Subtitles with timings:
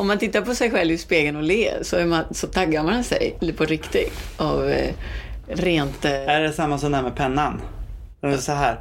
[0.00, 2.82] om man tittar på sig själv i spegeln och ler så, är man, så taggar
[2.82, 4.94] man sig på riktigt av eh,
[5.48, 6.04] rent...
[6.04, 7.60] Eh, Är det samma som det här med pennan?
[8.20, 8.80] Den är så här.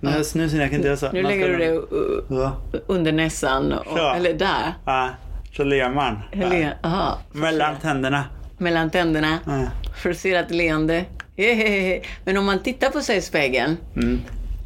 [0.00, 1.12] Nu, nu ser jag inte så.
[1.12, 4.74] nu lägger du det under näsan, och, eller där.
[4.84, 5.08] Ja,
[5.56, 6.18] så ler man.
[6.32, 8.24] Eller, aha, Mellan tänderna.
[8.58, 9.38] mellan tänderna.
[9.46, 9.66] Ja.
[10.02, 11.04] Forcerat leende.
[11.36, 12.00] Hehehe.
[12.24, 14.20] Men om man tittar på sig i spegeln, Mm.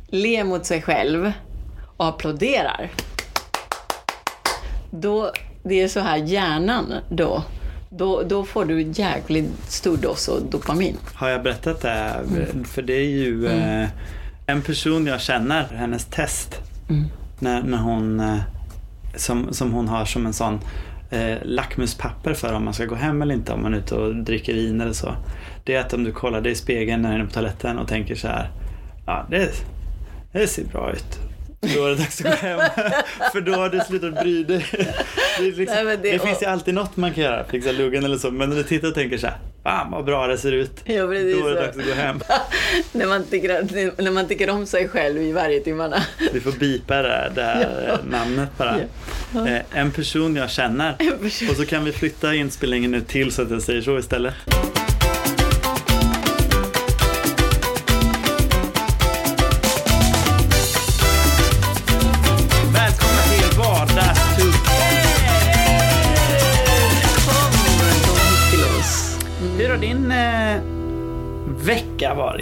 [0.08, 1.32] ler mot sig själv
[1.96, 2.88] och applåderar.
[4.94, 5.32] Då,
[5.62, 7.42] det är så här hjärnan då.
[7.90, 10.96] Då, då får du jäkligt stor dos av dopamin.
[11.14, 12.14] Har jag berättat det?
[12.64, 13.88] För det är ju eh,
[14.46, 16.60] en person jag känner, hennes test.
[17.38, 18.38] När, när hon, eh,
[19.16, 20.60] som, som hon har som en sån
[21.10, 24.16] eh, lackmuspapper för om man ska gå hem eller inte om man är ute och
[24.16, 25.14] dricker vin eller så.
[25.64, 27.88] Det är att om du kollar dig i spegeln när du är på toaletten och
[27.88, 28.50] tänker så här.
[29.06, 29.50] Ja, det,
[30.32, 31.31] det ser bra ut.
[31.74, 32.60] Då är det dags att gå hem.
[33.32, 34.66] för då har du slutat bry dig.
[35.38, 37.44] Det, liksom, Nej, det, det- finns ju alltid något man kan göra.
[37.44, 38.30] Fixa luggen eller så.
[38.30, 39.36] Men när du tittar och tänker så här.
[39.62, 40.70] Fan vad bra det ser ut.
[40.84, 41.50] Ja, Då är det så.
[41.54, 42.20] dags att gå hem.
[42.92, 46.02] när, man tycker, när man tycker om sig själv i varje timmarna.
[46.32, 47.98] Vi får bipa det här, det här Ja.
[48.10, 48.76] namnet bara.
[49.34, 49.48] Ja.
[49.48, 50.92] Eh, En person jag känner.
[51.22, 51.48] Person.
[51.50, 54.34] Och så kan vi flytta inspelningen nu till så att jag säger så istället.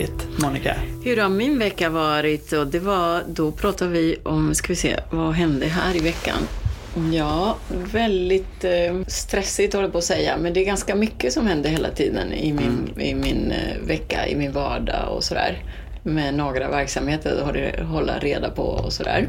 [0.01, 0.77] Varit, Monica?
[1.05, 2.53] Hur har min vecka varit?
[2.53, 6.39] Och det var, då pratar vi om, ska vi se, vad hände här i veckan?
[7.13, 7.57] Ja,
[7.93, 11.71] väldigt eh, stressigt håller jag på att säga, men det är ganska mycket som händer
[11.71, 15.65] hela tiden i min, i min eh, vecka, i min vardag och sådär.
[16.03, 19.29] Med några verksamheter att hålla reda på och sådär.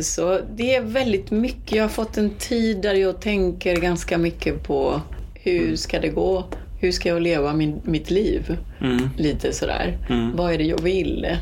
[0.00, 1.72] Så det är väldigt mycket.
[1.72, 5.00] Jag har fått en tid där jag tänker ganska mycket på
[5.34, 6.44] hur ska det gå?
[6.80, 8.56] Hur ska jag leva min, mitt liv?
[8.80, 9.10] Mm.
[9.16, 9.98] Lite sådär.
[10.08, 10.36] Mm.
[10.36, 11.36] Vad är det jag vill?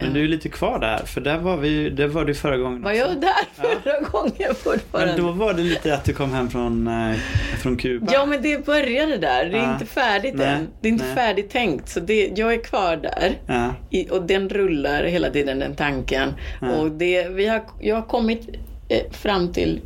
[0.00, 2.82] Men du är lite kvar där, för där var, vi, där var du förra gången
[2.82, 3.00] Var också.
[3.02, 3.44] jag där
[3.82, 5.12] förra gången fortfarande?
[5.16, 7.16] Men då var det lite att du kom hem från, eh,
[7.62, 8.12] från Kuba.
[8.12, 9.44] Ja, men det började där.
[9.44, 9.72] Det är Ja.
[9.72, 10.68] inte färdigt Nej, än.
[10.80, 11.14] Det är inte nej.
[11.14, 11.88] färdigt tänkt.
[11.88, 13.32] Så det, jag är kvar där.
[13.46, 13.74] Ja.
[13.90, 16.32] I, och den rullar hela tiden, den tanken.
[16.60, 16.70] Ja.
[16.76, 18.48] Och det, vi har, jag har kommit
[18.88, 19.80] eh, fram till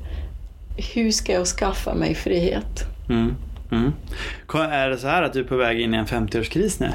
[0.95, 2.85] hur ska jag skaffa mig frihet?
[3.11, 3.35] Mm.
[3.71, 3.93] Mm.
[4.55, 6.91] Är det så här att du är på väg in i en 50-årskris nu?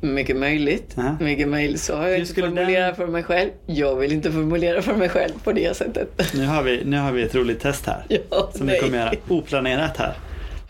[0.00, 0.92] Mycket möjligt.
[0.96, 1.16] Ja.
[1.20, 1.80] Mycket möjligt.
[1.80, 3.50] Så har jag Hur inte formulerat för mig själv.
[3.66, 6.34] Jag vill inte formulera för mig själv på det sättet.
[6.34, 8.04] Nu har vi, nu har vi ett roligt test här.
[8.30, 8.80] Ja, som vi nej.
[8.80, 10.14] kommer göra oplanerat här.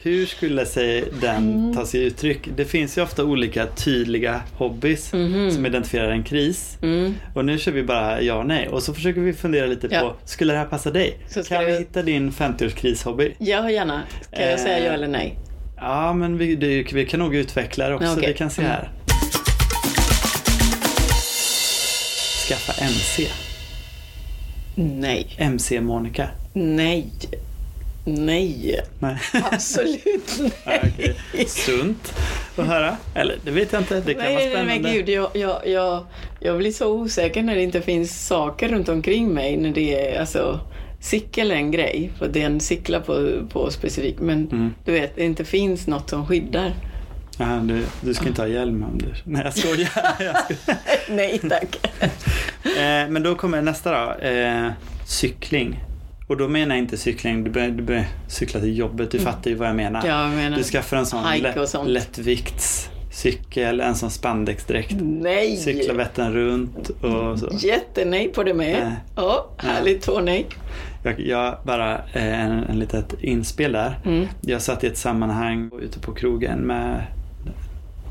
[0.04, 1.74] Hur skulle sig den Mm.
[1.74, 2.48] ta sig uttryck?
[2.56, 5.08] Det finns ju ofta olika tydliga hobbys
[5.54, 6.78] som identifierar en kris.
[6.82, 7.14] Mm.
[7.34, 8.68] Och nu kör vi bara ja och nej.
[8.68, 10.00] Och så försöker vi fundera lite Ja.
[10.00, 11.18] på, skulle det här passa dig?
[11.48, 13.34] Kan vi hitta din 50-årskris-hobby?
[13.38, 14.02] Ja, gärna.
[14.36, 15.38] Kan jag säga Eh, ja eller nej?
[15.76, 18.12] Ja, men vi, det, vi kan nog utveckla det också.
[18.12, 18.28] Okej.
[18.28, 18.72] Vi kan se Mm.
[18.72, 18.90] här.
[22.48, 23.26] Skaffa MC.
[24.74, 25.26] Nej.
[25.38, 26.28] MC Monica.
[26.52, 27.06] Nej.
[28.04, 28.80] Nej.
[28.98, 29.18] Nej.
[29.52, 30.92] Absolut nej.
[30.94, 31.16] okej.
[31.48, 32.14] Sunt
[32.56, 32.96] att höra.
[33.14, 34.00] Eller det vet jag inte.
[34.00, 34.92] Det kan Nej, vara nej, nej, men spännande.
[34.98, 36.04] gud, jag, jag, jag,
[36.40, 39.56] jag blir så osäker när det inte finns saker runt omkring mig.
[39.56, 40.60] När det är, alltså,
[41.00, 44.20] cykel är en grej, för den cyklar på, på specifikt.
[44.20, 44.74] Men Mm.
[44.84, 46.72] du vet, det inte finns något som skyddar.
[47.38, 49.06] Ja, du, du ska inte ha hjälm du...
[49.24, 49.88] Nej, jag skojar.
[50.20, 50.78] Jag skojar.
[51.10, 51.90] Nej tack.
[52.64, 54.26] Eh, men då kommer nästa då.
[54.26, 54.70] Eh,
[55.06, 55.84] cykling.
[56.26, 59.10] Och då menar jag inte cykling, du börjar, du börjar cykla till jobbet.
[59.10, 60.00] Du fattar ju vad jag menar.
[60.00, 60.10] Mm.
[60.10, 64.96] Ja, jag menar, Du skaffar en sån lätt, lättviktscykel, en sån spandexdräkt.
[65.00, 65.56] Nej.
[65.56, 67.50] Cykla Vättern runt och så.
[67.58, 68.82] Jättenej på det med.
[68.84, 68.92] Nej.
[69.16, 70.46] Ja, härligt två nej.
[71.04, 73.98] Jag, jag bara, eh, en, en litet inspel där.
[74.04, 74.26] Mm.
[74.40, 77.06] Jag satt i ett sammanhang ute på krogen med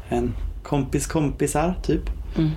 [0.09, 2.09] en kompis kompisar typ.
[2.38, 2.50] Mm.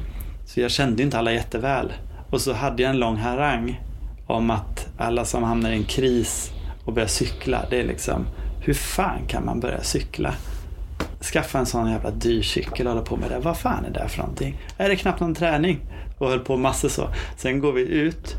[0.47, 1.93] Så jag kände inte alla jätteväl.
[2.31, 3.81] Och så hade jag en lång harang
[4.26, 6.51] om att alla som hamnar i en kris
[6.84, 8.27] och börjar cykla, det är liksom,
[8.60, 10.34] hur fan kan man börja cykla?
[11.33, 13.39] Skaffa en sån jävla dyr cykel och hålla på med det.
[13.39, 14.56] Vad fan är det för någonting?
[14.77, 15.78] Är det knappt någon träning?
[16.18, 17.09] Och höll på massor så.
[17.36, 18.36] Sen går vi ut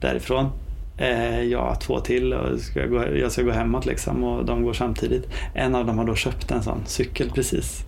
[0.00, 0.50] därifrån.
[0.98, 4.72] Eh, jag två till och ska gå, jag ska gå hemåt liksom och de går
[4.72, 5.28] samtidigt.
[5.54, 7.84] En av dem har då köpt en sån cykel precis.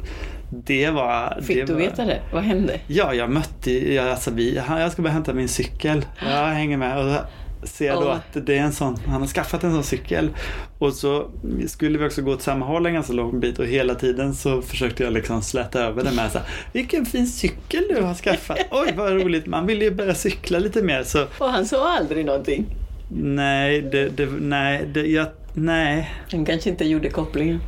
[0.51, 1.39] Det var...
[1.43, 2.21] Fick det du var, veta det?
[2.33, 2.81] Vad hände?
[2.87, 6.05] Ja, jag mötte, jag, alltså vi, han- jag ska bara hämta min cykel.
[6.21, 7.21] Jag hänger med och
[7.69, 10.31] ser jag då att det är en sån, han har skaffat en sån cykel.
[10.79, 11.31] Och så
[11.67, 14.63] skulle vi också gå åt samma håll en ganska lång bit och hela tiden så
[14.63, 18.59] försökte jag liksom släta över det med så här, vilken fin cykel du har skaffat.
[18.71, 19.47] Oj, vad roligt.
[19.47, 22.67] Man vill ju börja cykla lite mer så Och han sa aldrig någonting.
[23.23, 26.11] Nej, det, det, nej, det, jag, nej.
[26.31, 27.61] Den kanske inte gjorde kopplingen.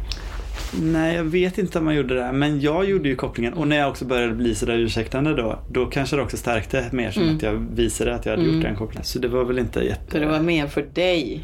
[0.82, 2.32] Nej, jag vet inte om man gjorde det.
[2.32, 3.52] Men jag gjorde ju kopplingen.
[3.52, 7.10] Och när jag också började bli sådär ursäktande då, då kanske det också stärkte mer
[7.10, 7.36] som Mm.
[7.36, 8.54] att jag visade att jag hade Mm.
[8.54, 9.04] gjort den kopplingen.
[9.04, 10.12] Så det var väl inte jätte...
[10.12, 11.40] Så det var mer för dig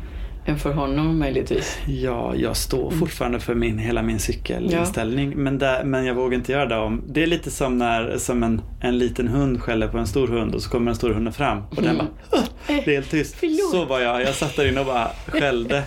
[0.46, 1.78] än för honom möjligtvis.
[1.87, 2.98] Ja, jag står Mm.
[2.98, 5.32] fortfarande för min, hela min cykelinställning.
[5.37, 7.02] Men, där, men jag vågar inte göra det om...
[7.08, 10.54] Det är lite som när som en, en liten hund skäller på en stor hund
[10.54, 11.96] och så kommer den stora hunden fram och den Mm.
[11.96, 13.37] bara "Åh!" Det är helt tyst.
[13.40, 13.70] Förlåt.
[13.70, 14.22] Så var jag.
[14.22, 15.82] Jag satt där inne och bara skällde.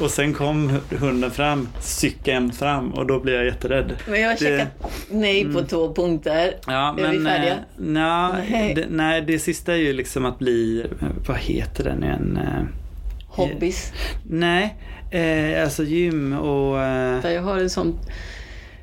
[0.00, 3.92] Och sen kom hunden fram, cykeln fram och då blev jag jätterädd.
[4.08, 4.58] Men jag har Det- Mm.
[4.58, 6.54] checkat nej på två punkter.
[6.66, 7.52] Ja, Är vi men, färdiga?
[7.52, 8.72] eh, nja, Nej.
[8.74, 12.38] det, nej, det sista är ju liksom att bli, eh, vad heter den igen?
[13.36, 13.92] Hobbys.
[14.30, 14.76] Nej,
[15.10, 16.80] eh, alltså gym och...
[16.80, 17.98] Eh, jag har en sån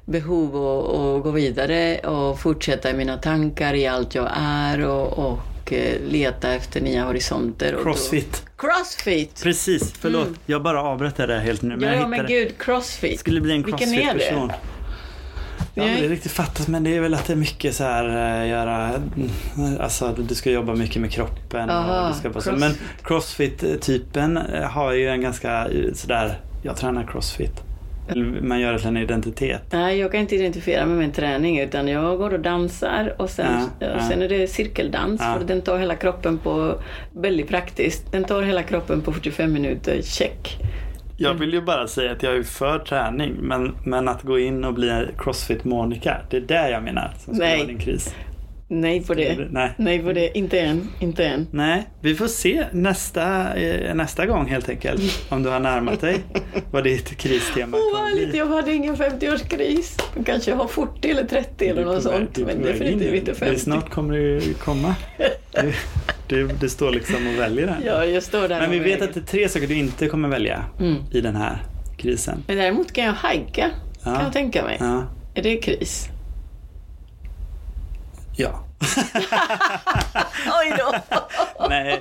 [0.05, 5.19] behov att, att gå vidare och fortsätta i mina tankar i allt jag är och,
[5.31, 7.77] och eh, leta efter nya horisonter.
[7.83, 8.43] Crossfit.
[8.45, 9.43] Då, crossfit!
[9.43, 10.27] Precis, förlåt.
[10.27, 10.37] Mm.
[10.45, 11.75] Jag bara avbröt det där helt nu.
[11.77, 12.33] Men Ja, jag ja men hittade.
[12.39, 13.19] gud, crossfit.
[13.19, 13.71] Skulle bli en det?
[13.71, 14.51] crossfit-person.
[15.81, 18.05] Jag har aldrig riktigt fattat men det är väl att det är mycket så här
[18.43, 18.89] eh, göra,
[19.57, 21.69] mm, alltså du ska jobba mycket med kroppen.
[21.69, 22.49] Aha, och du ska så.
[22.51, 22.71] cross- Men
[23.03, 27.63] crossfit-typen eh, har ju en ganska eh, sådär, jag tränar crossfit.
[28.41, 29.61] Man gör det till en identitet.
[29.71, 33.29] Nej, jag kan inte identifiera mig med en träning utan jag går och dansar och
[33.29, 33.45] sen,
[33.79, 34.07] Ja, och ja.
[34.09, 35.35] sen är det cirkeldans Ja.
[35.39, 36.75] för den tar hela kroppen på,
[37.11, 40.57] väldigt praktiskt, den tar hela kroppen på 45 minuter, check.
[41.21, 44.63] Jag vill ju bara säga att jag är för träning men, men att gå in
[44.63, 47.57] och bli crossfit-Monica, det är det jag menar som skulle Nej.
[47.57, 48.15] vara din kris.
[48.71, 49.47] Nej på det.
[49.51, 49.71] Nej.
[49.77, 51.47] Nej på det, inte än, inte än.
[51.51, 55.01] Nej, vi får se nästa, eh, nästa gång helt enkelt.
[55.29, 56.17] Om du har närmat dig
[56.71, 58.37] vad ditt kristema Åh, kommer bli.
[58.37, 60.01] jag hade ingen 50-årskris.
[60.15, 62.35] Jag kanske har 40 eller 30 eller Du något sånt.
[62.35, 63.15] du Men definitivt in.
[63.15, 63.59] inte Det är 50.
[63.59, 64.95] Snart kommer det ju komma.
[65.51, 65.73] Det,
[66.27, 67.77] det, det står liksom och väljer här.
[67.85, 70.29] Ja, jag står där Men vi vet att det är tre saker du inte kommer
[70.29, 70.95] välja Mm.
[71.11, 71.57] i den här
[71.97, 72.43] krisen.
[72.47, 73.69] Men däremot kan jag hajka,
[74.05, 74.13] Ja.
[74.15, 74.77] kan jag tänka mig.
[74.79, 75.03] Ja.
[75.35, 76.09] Är det kris?
[78.39, 78.65] Ja.
[80.59, 80.95] Oj då!
[81.69, 81.99] Nej.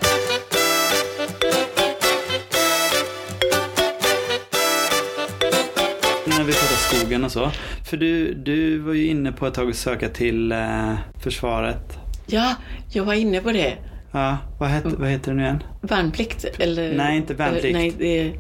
[6.27, 7.51] När vi pratar skogen och så.
[7.85, 11.99] För du, du var ju inne på ett tag att söka till eh, försvaret.
[12.27, 12.55] Ja,
[12.91, 13.77] jag var inne på det.
[14.13, 15.63] Ja, vad, het, vad heter det nu igen?
[15.81, 16.45] Värnplikt?
[16.59, 17.73] Eller, Nej, inte värnplikt.
[17.79, 18.33] Nej, det är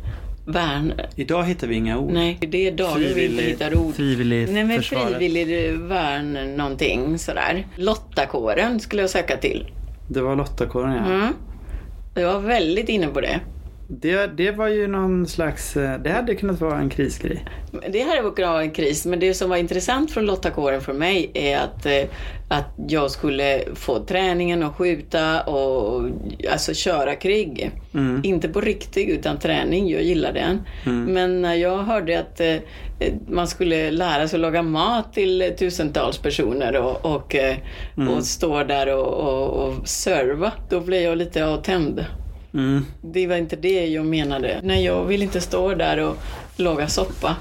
[0.48, 0.92] värn.
[1.16, 2.12] Idag hittar vi inga ord.
[2.12, 3.94] Nej, det är dagar vi inte hittar ord.
[3.94, 5.16] frivillig Nej, men försvaret.
[5.16, 7.66] frivillig värn någonting sådär.
[7.76, 9.66] Lottakåren skulle jag söka till.
[10.08, 11.14] Det var Lottakåren ja.
[11.14, 11.32] Mm.
[12.14, 13.40] Jag var väldigt inne på det.
[13.90, 17.44] Det, det var ju någon slags, eh, det hade kunnat vara en krisgrej.
[17.92, 21.30] Det här var bra en kris, men det som var intressant från Lottakåren för mig
[21.34, 22.02] är att, eh,
[22.48, 26.10] att jag skulle få träningen att skjuta och
[26.52, 27.70] alltså köra krig.
[27.94, 28.20] Mm.
[28.24, 30.60] Inte på riktigt utan träning, jag gillar den.
[31.06, 32.56] Men när jag hörde att eh,
[33.28, 37.56] man skulle lära sig att laga mat till tusentals personer och, och, eh,
[38.16, 42.04] och stå där och, och, och serva, då blev jag lite avtänd.
[42.58, 42.84] Mm.
[43.00, 44.60] Det var inte det jag menade.
[44.62, 46.16] Nej, jag vill inte stå där och
[46.56, 47.36] laga soppa.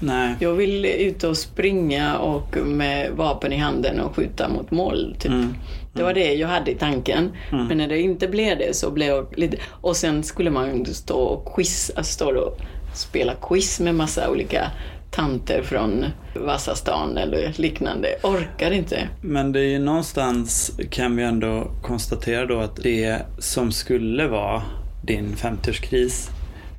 [0.00, 0.34] Nej.
[0.40, 5.16] Jag vill ut och springa och med vapen i handen och skjuta mot mål.
[5.18, 5.32] Typ.
[5.32, 5.54] Mm.
[5.92, 7.30] Det var det jag hade i tanken.
[7.50, 9.56] Men när det inte blev det så blev jag lite...
[9.68, 12.60] Och sen skulle man stå och quiz, alltså stå och
[12.94, 14.70] spela quiz med massa olika
[15.10, 18.08] tanter från Vasastan eller liknande.
[18.22, 19.08] Orkar inte.
[19.20, 24.62] Men det är ju någonstans kan vi ändå konstatera då att det som skulle vara
[25.02, 26.30] din 50-årskris,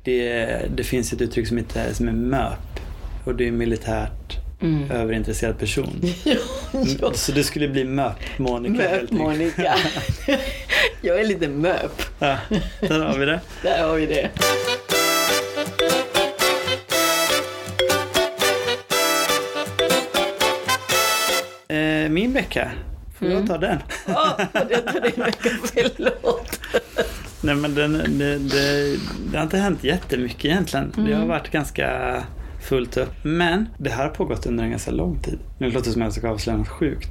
[0.04, 0.46] det,
[0.76, 2.80] det finns ett uttryck som, heter, som är MÖP
[3.24, 4.40] och det är militärt
[4.90, 6.00] överintresserad person.
[6.24, 6.36] ja,
[7.00, 7.12] ja.
[7.14, 9.20] Så det skulle bli MÖP-Monica Möp helt enkelt.
[9.20, 9.74] Monica.
[11.02, 12.02] jag är lite möp.
[12.18, 12.36] Ja,
[12.80, 13.40] där har vi det.
[13.62, 14.30] Där har vi det.
[22.20, 22.70] Min vecka,
[23.18, 23.78] får jag ta den?
[24.06, 25.48] Ja, det tar din vecka.
[25.74, 26.60] Förlåt.
[27.42, 28.96] Nej men den, det, det,
[29.30, 30.92] det har inte hänt jättemycket egentligen.
[30.96, 32.16] Det har varit ganska
[32.68, 33.12] fullt upp.
[33.24, 35.38] Men det här har pågått under en ganska lång tid.
[35.58, 37.08] Nu låter det som att jag ska avslöja något sjukt.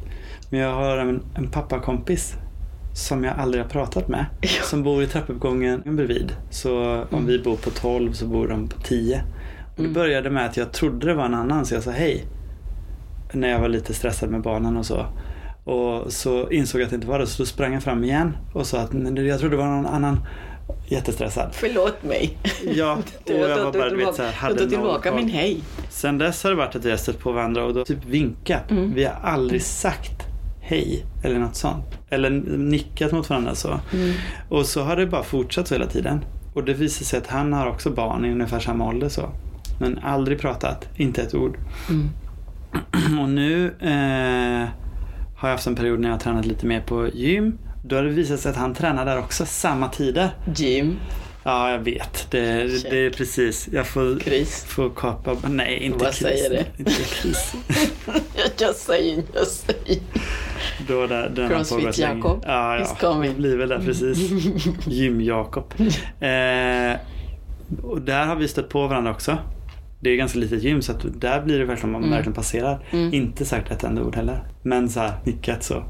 [0.49, 2.33] Men jag har en, en pappakompis
[2.95, 4.25] som jag aldrig har pratat med.
[4.41, 4.63] Ja.
[4.63, 6.31] Som bor i trappuppgången bredvid.
[6.49, 9.23] Så om vi bor på 12 så bor de på 10.
[9.77, 12.25] Och det började med att jag trodde det var en annan så jag sa hej.
[13.33, 15.05] När jag var lite stressad med barnen och så.
[15.63, 18.37] Och så insåg jag att det inte var det så då sprang jag fram igen
[18.53, 20.19] och sa att "Men jag trodde det var någon annan.
[20.87, 21.49] Jättestressad.
[21.51, 22.37] Förlåt mig.
[22.75, 25.61] Ja, och jag var bara du vet så här, Jag hade noll tillbaka min hej.
[25.89, 28.71] Sen dess har det varit att vi har stött på varandra och då typ vinkat.
[28.71, 28.93] Mm.
[28.93, 30.23] Vi har aldrig sagt
[30.61, 31.85] hej eller något sånt.
[32.09, 33.79] Eller nickat mot varandra så.
[33.93, 34.13] Mm.
[34.49, 36.25] Och så har det bara fortsatt så hela tiden.
[36.53, 39.29] Och det visar sig att han har också barn i ungefär samma ålder så.
[39.79, 41.57] Men aldrig pratat, inte ett ord.
[41.89, 42.09] Mm.
[43.21, 44.69] Och nu eh,
[45.37, 47.57] har jag haft en period när jag har tränat lite mer på gym.
[47.85, 50.29] Då har det visat sig att han tränar där också samma tider.
[50.55, 50.95] Gym.
[51.43, 52.27] Ja, jag vet.
[52.31, 52.39] Det,
[52.89, 53.69] det är precis.
[53.73, 54.65] Jag får, Kris.
[54.65, 55.37] får kapa.
[55.49, 56.17] Nej, inte Vad kris.
[56.17, 56.65] säger det?
[56.77, 57.53] Inte kris.
[58.59, 59.99] jag säger, jag säger.
[60.87, 61.97] Då där, den har Crossfit.
[61.97, 63.11] Jakob Ja, is ja.
[63.13, 63.31] coming.
[63.31, 64.17] Det blir väl där precis.
[64.87, 65.73] Gym-Jakob.
[66.19, 66.97] Eh,
[67.83, 69.37] och där har vi stött på varandra också.
[70.01, 72.11] Det är ganska litet gym så att där blir det verkligen man Mm.
[72.15, 72.79] verkligen passerar.
[72.91, 73.13] Mm.
[73.13, 74.43] Inte sagt ett enda ord heller.
[74.63, 75.83] Men så här nickat så.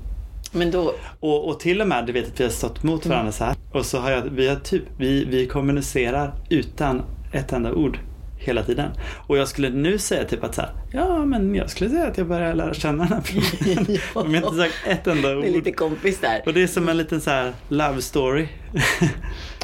[0.52, 3.14] Men då, Och, och till och med, du vet att vi har stått mot Mm.
[3.16, 3.56] varandra så här.
[3.72, 7.02] Och så har jag, vi har typ, vi, vi kommunicerar utan
[7.34, 8.00] ett enda ord
[8.40, 8.92] hela tiden.
[9.28, 12.18] Och jag skulle nu säga typ att så här, ja men jag skulle säga att
[12.18, 13.86] jag börjar lära känna den här personen.
[13.88, 14.00] Ja.
[14.22, 15.44] Om jag inte sagt ett enda ord.
[15.44, 16.42] det är lite kompis där.
[16.46, 18.48] Och det är som en liten så här love story.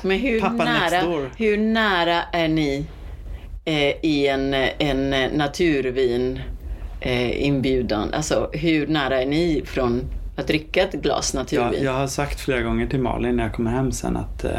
[0.03, 2.85] Men hur Pappa nära, hur nära är ni
[4.01, 6.39] i en, en naturvin
[7.01, 8.13] eh, inbjudan?
[8.13, 10.01] Alltså hur nära är ni från
[10.37, 11.83] att dricka ett glas Jag, naturvin?
[11.83, 14.51] jag har sagt flera gånger till Malin när jag kommer hem sen att eh,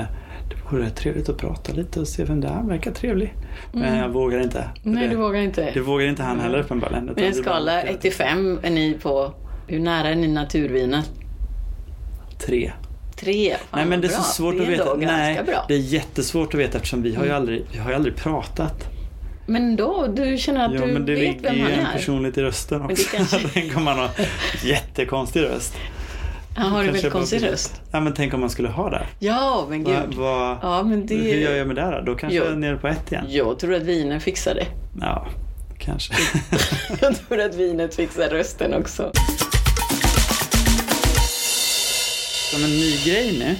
[0.50, 2.52] det vore trevligt att prata lite och se vem det är.
[2.52, 3.34] Han verkar trevlig.
[3.72, 4.58] Men jag vågar inte.
[4.58, 4.70] Mm.
[4.82, 5.70] Nej, det, du vågar inte.
[5.74, 7.04] det vågar inte han heller uppenbarligen.
[7.04, 9.34] Men utan en skala 1 till 5 är ni på,
[9.66, 11.10] hur nära är ni naturvinet?
[12.46, 12.72] Tre.
[13.16, 13.50] Tre?
[13.50, 14.18] Fan, Nej men det är bra.
[14.18, 14.94] så svårt det är att veta.
[14.94, 15.54] Nej, bra.
[15.54, 15.64] Mm.
[15.68, 18.95] det är jättesvårt att veta eftersom vi har ju aldrig, vi har ju aldrig pratat.
[19.46, 21.86] Men då, du känner att Ja du men det vet ligger vem ju han en
[21.86, 21.92] är?
[21.92, 23.16] personlighet i rösten det också.
[23.16, 24.10] kanske- Tänk om man har
[24.64, 25.74] jättekonstig röst.
[26.56, 27.80] Han har en väldigt bara konstig blir- röst.
[27.92, 29.06] Ja men tänk om man skulle ha det.
[29.18, 30.14] Ja, men Va, gud.
[30.14, 31.14] va, Ja, men det...
[31.14, 32.12] Hur gör jag med det då?
[32.12, 32.44] Då kanske Jo.
[32.44, 33.24] jag är nere på ett igen.
[33.28, 34.66] Jag tror att viner fixar det.
[35.00, 35.26] Ja,
[35.78, 36.14] kanske.
[37.00, 39.10] Jag tror att vinet fixar rösten också.
[42.52, 43.54] Som en ny grej nu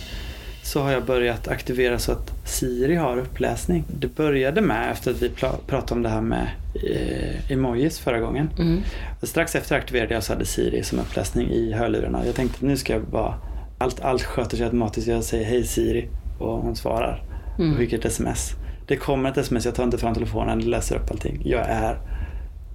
[0.62, 3.84] så har jag börjat aktivera så att Siri har uppläsning.
[4.00, 5.28] Det började med efter att vi
[5.66, 8.50] pratade om det här med eh, emojis förra gången.
[8.58, 8.80] Mm.
[9.22, 12.26] Strax efter aktiverade jag så hade Siri som uppläsning i hörlurarna.
[12.26, 13.34] Jag tänkte nu ska jag bara,
[13.78, 15.06] allt, allt sköter sig automatiskt.
[15.08, 17.22] Jag säger hej Siri och hon svarar
[17.58, 17.72] Mm.
[17.72, 18.52] och skickar ett sms.
[18.86, 21.42] Det kommer ett sms, jag tar inte fram telefonen, läser upp allting.
[21.44, 21.98] Jag är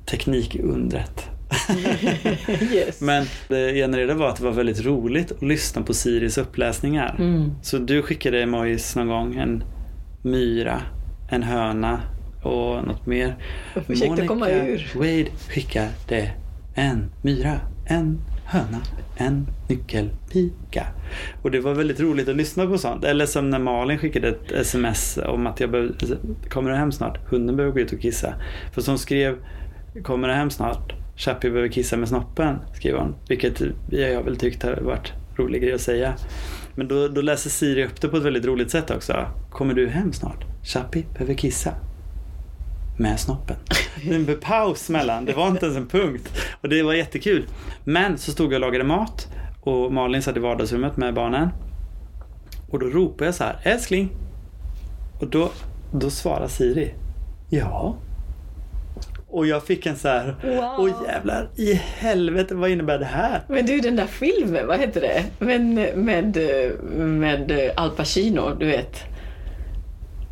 [0.05, 1.29] teknikundret.
[2.73, 3.01] yes.
[3.01, 7.15] Men det genererade var att det var väldigt roligt att lyssna på Siris uppläsningar.
[7.19, 7.51] Mm.
[7.61, 9.63] Så du skickade emojis någon gång, en
[10.23, 10.81] myra,
[11.29, 12.01] en höna
[12.43, 13.35] och något mer.
[13.73, 14.91] Jag försökte komma ur.
[14.95, 16.31] Wade skickade
[16.75, 18.81] en myra, en höna,
[19.17, 20.85] en nyckelpiga.
[21.41, 23.03] Och det var väldigt roligt att lyssna på sånt.
[23.03, 25.93] Eller som när Malin skickade ett sms om att jag behöver,
[26.49, 27.29] kommer du hem snart?
[27.29, 28.33] Hunden behöver gå ut och kissa.
[28.73, 29.35] För som skrev,
[30.03, 30.93] kommer du hem snart?
[31.15, 33.15] Chappie behöver kissa med snoppen, skriver hon.
[33.27, 36.13] Vilket jag väl tyckt har varit rolig grej att säga.
[36.75, 39.25] Men då, då läser Siri upp det på ett väldigt roligt sätt också.
[39.51, 40.45] Kommer du hem snart?
[40.63, 41.73] Chappie behöver kissa.
[42.97, 43.55] Med snoppen.
[44.25, 46.31] Det paus mellan, det var inte ens en punkt.
[46.61, 47.45] Och det var jättekul.
[47.83, 49.27] Men så stod jag och lagade mat
[49.61, 51.49] och Malin satt i vardagsrummet med barnen.
[52.69, 54.09] Och då ropade jag så här, älskling.
[55.19, 55.51] Och då,
[55.93, 56.93] då svarar Siri,
[57.49, 57.95] ja.
[59.31, 60.75] Och jag fick en så här, Wow.
[60.77, 63.41] åh jävlar, i helvete, vad innebär det här?
[63.47, 65.23] Men du, den där filmen, vad heter det?
[65.39, 65.73] Men
[66.05, 66.37] med,
[66.97, 69.03] med Al Pacino, du vet.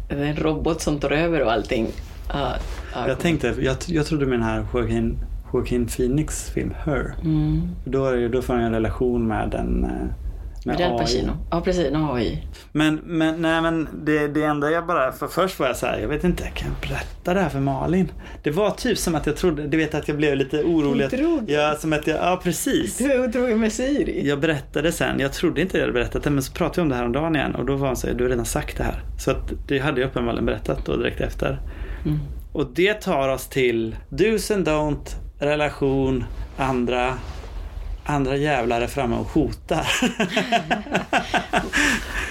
[0.09, 1.87] En robot som tar över och allting.
[2.33, 2.55] Ja,
[2.93, 5.17] ja, Jag tänkte, jag, jag trodde med den här Joaquin,
[5.53, 7.13] Joaquin Phoenix film, Her.
[7.23, 7.61] Mm.
[7.85, 10.28] Då, då får jag en relation med en eh,
[10.65, 10.97] Med AI.
[10.97, 11.31] Pacino.
[11.51, 11.85] Ja, precis.
[11.87, 12.43] En AI.
[12.71, 15.99] Men, men, nej, men det, det enda jag bara, för först var jag så här,
[15.99, 18.11] jag vet inte, kan jag berätta det här för Malin?
[18.43, 21.05] Det var typ som att jag trodde, du vet att jag blev lite orolig.
[21.05, 21.45] att- Otrogen.
[21.47, 22.97] Ja, som att jag, ja precis.
[22.97, 24.27] Du är otrogen med Siri.
[24.27, 26.89] Jag berättade sen, jag trodde inte jag hade berättat det, men så pratade vi om
[26.89, 28.77] det här om dagen igen och då var hon så här, du har redan sagt
[28.77, 29.03] det här.
[29.19, 31.59] Så att det hade jag uppenbarligen berättat då direkt efter.
[32.05, 32.19] Mm.
[32.53, 36.23] Och det tar oss till do's and don't, relation,
[36.57, 37.13] andra,
[38.09, 39.87] andra jävlar är framme och hotar.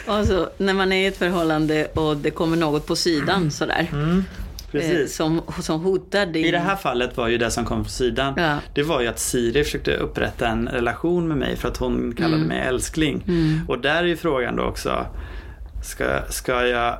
[0.06, 3.86] Alltså, när man är i ett förhållande och det kommer något på sidan sådär.
[3.92, 4.24] Mm,
[4.72, 5.16] Eh, precis.
[5.16, 6.44] som, som hotar din...
[6.44, 8.34] I det här fallet var ju det som kom från sidan.
[8.36, 8.56] Ja.
[8.74, 12.36] Det var ju att Siri försökte upprätta en relation med mig för att hon kallade
[12.36, 12.48] Mm.
[12.48, 13.24] mig älskling.
[13.28, 13.60] Mm.
[13.68, 15.06] Och där är ju frågan då också,
[15.84, 16.98] ska, ska jag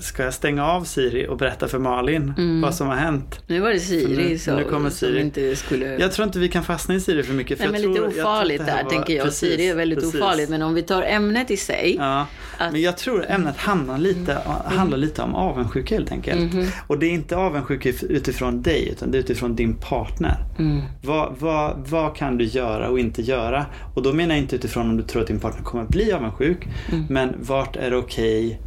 [0.00, 2.60] ska jag stänga av Siri och berätta för Malin Mm.
[2.60, 3.40] vad som har hänt?
[3.46, 5.20] Nu var det Siri nu- så, nu kommer som Siri.
[5.20, 5.86] inte skulle...
[5.98, 7.58] Jag tror inte vi kan fastna i Siri för mycket.
[7.58, 9.24] För Nej, men lite tror, ofarligt där var- tänker jag.
[9.24, 10.14] Precis, Siri är väldigt precis.
[10.14, 10.50] ofarligt.
[10.50, 11.96] Men om vi tar ämnet i sig.
[11.98, 12.26] Ja,
[12.58, 16.52] Att- men jag tror ämnet handlar lite, handlar lite om avundsjuka helt enkelt.
[16.54, 16.66] Mhm.
[16.86, 20.36] Och det är inte avundsjuka utifrån dig utan det är utifrån din partner.
[20.58, 20.80] Mm.
[21.02, 23.66] Vad, vad, vad kan du göra och inte göra?
[23.94, 26.12] Och då menar jag inte utifrån om du tror att din partner kommer att bli
[26.12, 26.68] avundsjuk.
[26.92, 27.06] Mm.
[27.10, 28.60] Men vart är det okej?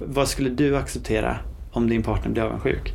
[0.00, 1.36] Vad skulle du acceptera
[1.72, 2.92] om din partner blir avundsjuk?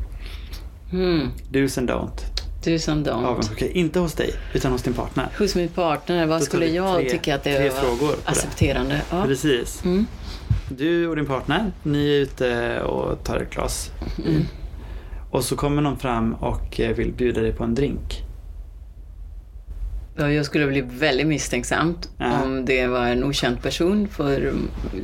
[0.93, 1.27] Mm.
[1.51, 2.21] Do's and don't.
[2.63, 3.25] Du som don't.
[3.25, 5.29] Avundsjuka, inte hos dig utan hos din partner.
[5.37, 7.69] Hos min partner, vad skulle jag tre- tycka att det
[7.99, 9.01] var accepterande?
[9.11, 9.23] Ja.
[9.25, 9.85] Precis.
[9.85, 10.05] Mm.
[10.69, 13.91] Du och din partner, ni är ute och tar ett glas.
[14.25, 14.41] Mm.
[15.31, 18.23] Och så kommer någon fram och eh, vill bjuda dig på en drink.
[20.15, 22.41] Ja, jag skulle bli väldigt misstänksamt Ja.
[22.43, 24.07] om det var en okänd person.
[24.07, 24.53] För,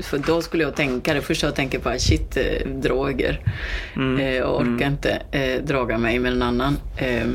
[0.01, 3.41] för då skulle jag tänka, det första jag tänker på är shit, eh, droger.
[3.95, 4.19] Mm.
[4.19, 6.77] Eh, jag orkar inte eh, draga mig med en annan.
[6.97, 7.27] Eh,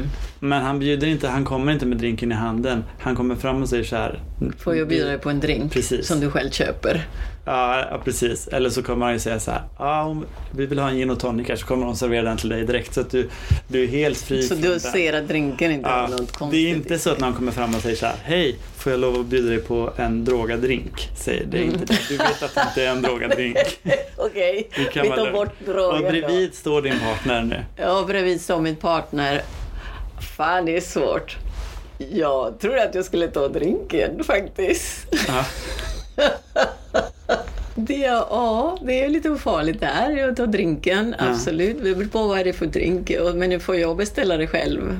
[0.45, 2.85] Men han bjuder inte, han kommer inte med drinken i handen.
[3.01, 4.21] Han kommer fram och säger så här.
[4.59, 6.07] får jag bjuda dig på en drink Precis.
[6.07, 7.07] som du själv köper?
[7.45, 8.49] Ja, ja, precis.
[8.49, 9.63] Eller så kommer han ju säga så här.
[9.79, 10.25] Ja, om
[10.57, 12.65] vi vill ha en gin och tonic här så kommer de servera den till dig
[12.67, 12.95] direkt.
[12.95, 13.29] Så att du,
[13.69, 16.67] du är helt fri Så du ser att drinken inte Ja, har något det konstigt
[16.67, 18.17] är inte så att någon kommer fram och säger så här.
[18.23, 21.09] Hej, får jag lov att bjuda dig på en drogad drink?
[21.17, 21.99] Säger det är inte det.
[22.09, 23.57] Du vet att det inte är en drogad drink.
[24.17, 27.65] Okej, Det kan vi tar bort drogen Och bredvid står din partner nu.
[27.77, 27.83] då.
[27.83, 29.43] Ja, bredvid står min partner.
[30.37, 31.37] Fan, det är svårt.
[32.13, 35.07] Jag tror att jag skulle ta drinken faktiskt.
[35.29, 35.45] Ja.
[37.75, 40.11] Det, ja, det är lite ofarligt där.
[40.11, 41.25] Jag tar drinken, Ja.
[41.31, 41.77] absolut.
[41.85, 43.13] Det beror på vad är det för drink.
[43.35, 44.99] Men nu får jag beställa det själv.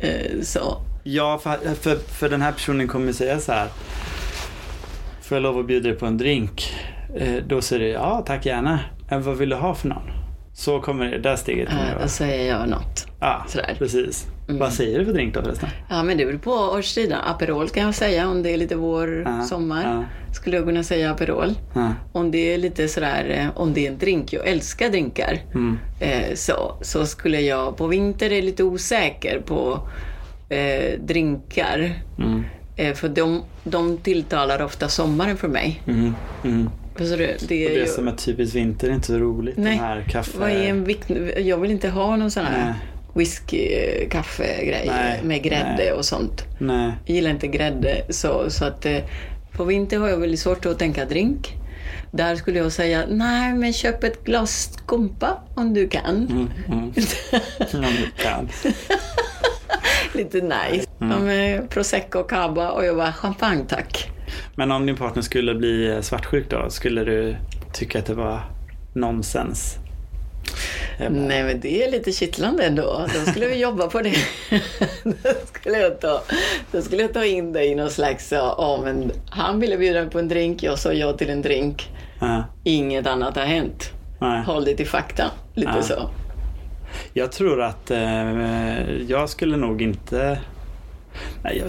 [0.00, 0.76] Eh, Så.
[1.04, 3.68] Ja, för, för, för den här personen kommer säga så här.
[5.22, 6.74] Får jag lov att bjuda dig på en drink?
[7.16, 8.80] Eh, Då säger du ja, tack gärna.
[9.10, 10.10] Men vad vill du ha för någon?
[10.58, 12.02] Så kommer det där steget kommer Eh, vara.
[12.02, 13.06] Då säger jag något.
[13.20, 13.74] Ja, sådär.
[13.78, 14.26] precis.
[14.48, 14.58] Mm.
[14.60, 15.68] Vad säger du för drink då förresten?
[15.90, 17.18] Ja, men det beror på årstiden.
[17.26, 19.82] Aperol kan jag säga om det är lite vår, Ja, sommar.
[19.84, 20.04] ja.
[20.34, 21.54] Skulle jag kunna säga Aperol.
[21.74, 21.92] Ja.
[22.12, 25.38] Om det är lite sådär, eh, om det är en drink, jag älskar drinkar.
[25.54, 25.78] Mm.
[26.00, 29.88] Eh, så, så skulle jag, på vinter är lite osäker på
[30.48, 31.92] eh, drinkar.
[32.18, 32.44] Mm.
[32.76, 35.82] Eh, för de, de tilltalar ofta sommaren för mig.
[36.98, 37.26] Förstår du?
[37.26, 39.56] Det Och är det ju, som är typiskt vinter är inte så roligt.
[39.56, 39.72] Nej.
[39.72, 40.38] De här kaffe...
[40.38, 42.74] vad är en vikt, jag vill inte ha någon sån här Nej.
[43.14, 45.92] whisky, eh, kaffegrej med grädde nej.
[45.92, 46.44] och sånt.
[46.58, 46.92] Nej.
[47.04, 48.02] Jag gillar inte grädde.
[48.08, 48.98] Så, så att eh,
[49.52, 51.54] på vinter har jag väldigt svårt att tänka drink.
[52.10, 56.28] Där skulle jag säga, nej men köp ett glas skumpa om du kan.
[56.30, 56.50] Mm.
[56.68, 56.92] Mm.
[57.74, 58.48] Om du kan.
[60.14, 60.86] Lite nice.
[61.00, 61.28] Mm.
[61.28, 64.10] Ja, prosecco och cava och jag bara, champagne tack.
[64.56, 66.70] Men om din partner skulle bli svartsjuk då?
[66.70, 67.36] Skulle du
[67.72, 68.40] tycka att det var
[68.92, 69.76] nonsens?
[70.98, 73.06] Bara, Nej men det är lite kittlande ändå.
[73.14, 74.14] Då skulle vi jobba på det.
[75.04, 75.12] då,
[75.54, 76.22] skulle jag ta,
[76.72, 80.10] då skulle jag ta in det i någon slags, ja men han ville bjuda mig
[80.10, 81.88] på en drink, jag sa ja till en drink.
[82.20, 83.90] ja, Inget annat har hänt.
[84.20, 84.42] nej.
[84.44, 85.24] Håll dig till fakta.
[85.54, 85.82] Lite Ja.
[85.82, 86.10] så.
[87.12, 90.38] Jag tror att eh, jag skulle nog inte...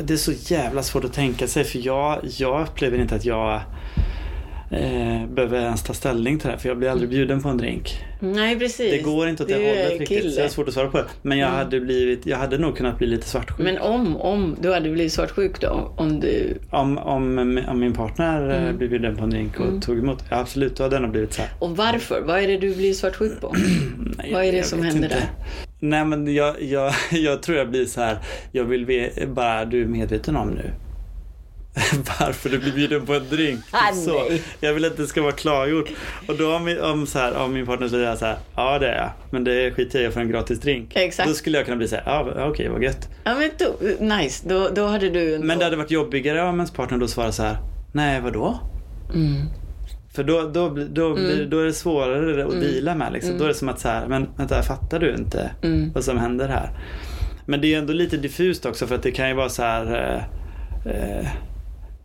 [0.04, 3.62] Det är så jävla svårt att tänka sig för jag, jag upplever inte att jag
[4.72, 7.58] eh, behöver ens ta ställning till det här för jag blir aldrig bjuden på en
[7.58, 8.04] drink.
[8.20, 8.92] Nej precis.
[8.92, 11.06] Det går inte åt det hållet riktigt så det är svårt att svara på det.
[11.22, 13.60] Men jag, hade, blivit, jag hade nog kunnat bli lite svartsjuk.
[13.60, 15.94] Men om, om du hade blivit svartsjuk då?
[15.98, 18.78] Om du, Om, om, om min partner eh, Mm.
[18.78, 21.34] blev bjuden på en drink och tog emot, ja, absolut, då hade jag nog blivit
[21.34, 21.52] så här.
[21.60, 22.22] och varför?
[22.22, 23.56] Vad är det du blir svartsjuk på?
[24.18, 25.16] Nej, Vad är det som händer inte.
[25.16, 25.26] där?
[25.80, 28.18] Nej men jag, jag, jag tror jag blir så här.
[28.52, 30.72] Jag vill bara, du är medveten om nu.
[32.20, 33.60] Varför du blir bjuden på en drink.
[33.72, 34.24] Ah, så.
[34.30, 34.42] nej.
[34.60, 35.90] Jag vill att det ska vara klargjort.
[36.28, 38.38] Och då om, min- om, så här, om min partner säger så här.
[38.56, 39.10] Ja det är jag.
[39.32, 40.92] Men det skiter jag för en gratis drink.
[40.96, 41.30] Exakt.
[41.30, 42.04] Då skulle jag kunna bli så här.
[42.06, 43.10] Ja okej vad gött.
[43.24, 45.48] Ja men då, nice, då, då hade du en...
[45.48, 47.58] Men det hade varit jobbigare om ens partner då svarar så här.
[47.92, 48.60] Nej vadå?
[49.14, 49.42] Mm.
[50.18, 53.14] För då, då, blir- då, blir, då är det svårare att deala med.
[53.14, 53.38] Liksom.
[53.38, 55.92] Då är det som att så här, men vänta, fattar du inte Mm.
[55.94, 56.70] vad som händer här?
[57.46, 59.86] Men det är ändå lite diffust också för att det kan ju vara så här.
[60.86, 61.28] Eh, eh,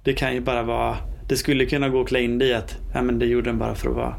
[0.04, 0.96] det kan ju bara vara.
[1.28, 3.58] Det skulle kunna gå att klä in det i att ja, men det gjorde den
[3.58, 4.14] bara för att vara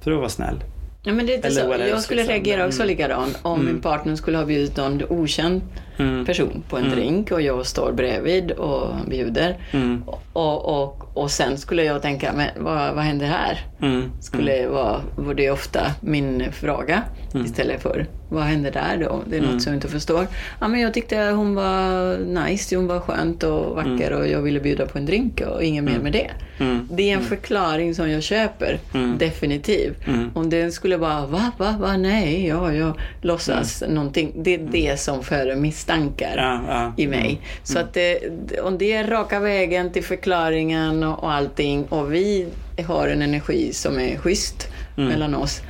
[0.00, 0.64] för att vara snäll.
[1.02, 1.88] Ja, men det är inte Eller så.
[1.88, 2.34] Jag skulle liksom.
[2.34, 2.88] reagera också Mm.
[2.96, 3.72] likadant om Mm.
[3.72, 5.62] min partner skulle ha bjudit någon okänd
[5.98, 6.26] Mm.
[6.26, 9.56] person på en drink och jag står bredvid och bjuder.
[9.70, 10.02] Mm.
[10.32, 13.58] Och, och, och sen skulle jag tänka, men vad, vad händer här?
[13.80, 14.10] Mm.
[14.20, 17.02] Skulle vara, var det ofta min fråga
[17.34, 19.22] istället för vad händer där då?
[19.26, 20.26] Det är något som jag inte förstår.
[20.60, 24.60] Ja, men jag tyckte hon var nice, hon var skönt och vacker och jag ville
[24.60, 26.30] bjuda på en drink och inget mer med det.
[26.58, 26.88] Mm.
[26.92, 28.78] Det är en förklaring som jag köper,
[29.18, 30.06] definitivt.
[30.06, 30.30] Mm.
[30.34, 34.32] Om den skulle vara va, va, va, nej, ja, jag låtsas någonting.
[34.36, 35.56] Det är det som föder
[35.88, 36.92] misstankar Ja, ja.
[36.96, 37.40] i mig.
[37.62, 38.18] Så att det,
[38.62, 42.46] om det är raka vägen till förklaringen och, och allting och vi
[42.86, 45.10] har en energi som är schysst Mm.
[45.10, 45.60] mellan oss.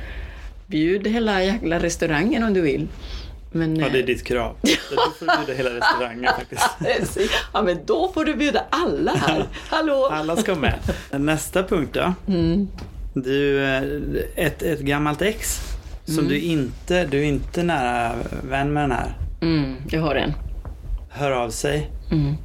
[0.67, 2.87] Bjud hela jäkla restaurangen om du vill.
[3.51, 4.55] Men, Ja, det är eh, ditt krav.
[4.61, 7.29] Då får du bjuda hela restaurangen faktiskt.
[7.53, 9.45] ja, men då får du bjuda alla här.
[9.69, 10.09] Hallå!
[10.11, 10.79] Alla ska med.
[11.11, 12.13] Nästa punkt då.
[12.33, 12.67] Mm.
[13.13, 13.83] Du, eh,
[14.35, 15.59] ett, ett gammalt ex
[16.05, 19.13] som du inte, du är inte nära vän med den här.
[19.41, 20.33] Mm, jag har en.
[21.09, 21.89] Hör av sig.
[22.11, 22.35] Mm.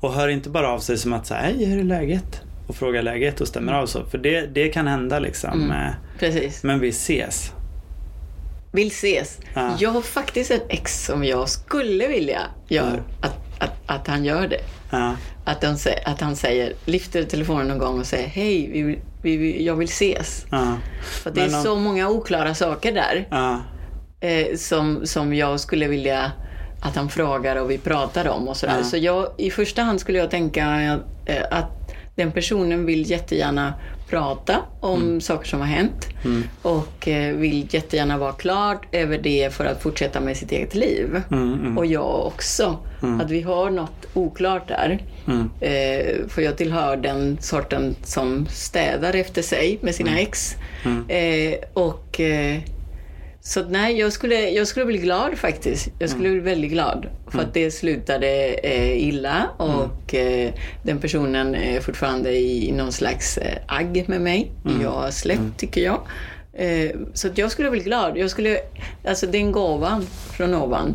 [0.00, 2.40] Och hör inte bara av sig som att säga hej, hur är läget?
[2.66, 4.04] Och fråga läget och stämmer av så.
[4.04, 5.52] För det, det kan hända liksom.
[5.62, 5.70] Mm.
[5.86, 6.62] Eh, Precis.
[6.62, 7.52] Men vi ses.
[8.72, 9.38] Vill ses.
[9.54, 9.76] Ja.
[9.78, 13.00] Jag har faktiskt ett ex som jag skulle vilja gör, Mm.
[13.20, 14.60] att, att, att han gör det.
[14.90, 15.16] Ja.
[15.44, 18.70] Att, han, sä- att han säger, lyfter telefonen någon gång och säger hej,
[19.22, 20.46] vi, vi, jag vill ses.
[20.50, 20.76] Ja.
[21.02, 23.60] För det är Men om- så många oklara saker där Ja.
[24.24, 26.32] Eh, som, som jag skulle vilja
[26.82, 28.76] att han frågar och vi pratar om och sådär.
[28.78, 28.84] Ja.
[28.84, 31.70] Så jag, i första hand skulle jag tänka eh, att
[32.16, 33.74] den personen vill jättegärna
[34.10, 35.20] prata om Mm.
[35.20, 36.08] saker som har hänt
[36.62, 41.22] och eh, vill jättegärna vara klar över det för att fortsätta med sitt eget liv.
[41.30, 42.78] Mm, mm, Och jag också.
[43.22, 44.98] Att vi har något oklart där.
[45.26, 50.56] mm, Eh, för jag tillhör den sorten som städar efter sig med sina ex.
[50.84, 51.04] Mm.
[51.08, 52.58] Eh, och eh,
[53.46, 55.88] så att nej, jag skulle, jag skulle bli glad faktiskt.
[55.98, 56.42] Jag skulle Mm.
[56.42, 57.06] bli väldigt glad.
[57.30, 59.74] För att det slutade eh, illa Mm.
[59.76, 60.52] och eh,
[60.82, 64.50] den personen är fortfarande i någon slags eh, agg med mig.
[64.64, 64.82] Mm.
[64.82, 66.00] Jag har släppt, tycker jag.
[66.52, 68.16] Eh, så att jag skulle bli glad.
[68.18, 68.58] Jag skulle,
[69.08, 70.94] alltså den gåvan från ovan,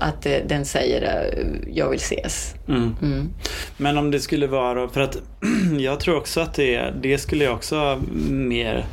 [0.00, 2.54] att eh, den säger eh, jag vill ses.
[2.68, 2.96] mm.
[3.02, 3.28] Mm.
[3.76, 5.16] Men om det skulle vara, för att
[5.78, 8.84] jag tror också att det, det skulle jag också mer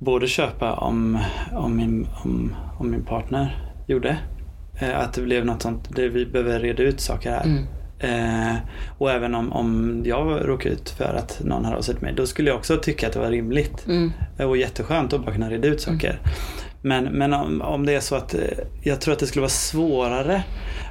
[0.00, 1.18] både köpa om,
[1.52, 4.16] om, min, om, om min partner gjorde.
[4.80, 7.44] Eh, Att det blev något sånt, det vi behöver reda ut saker här.
[7.44, 7.64] Mm.
[8.02, 8.56] Eh,
[8.98, 12.14] och även om, om jag råkar ut för att någon har av sig till mig,
[12.16, 13.86] då skulle jag också tycka att det var rimligt.
[13.86, 14.12] Mm.
[14.38, 16.18] Och jätteskönt att bara kunna reda ut saker.
[16.82, 18.40] Men, men om, om det är så att eh,
[18.82, 20.42] jag tror att det skulle vara svårare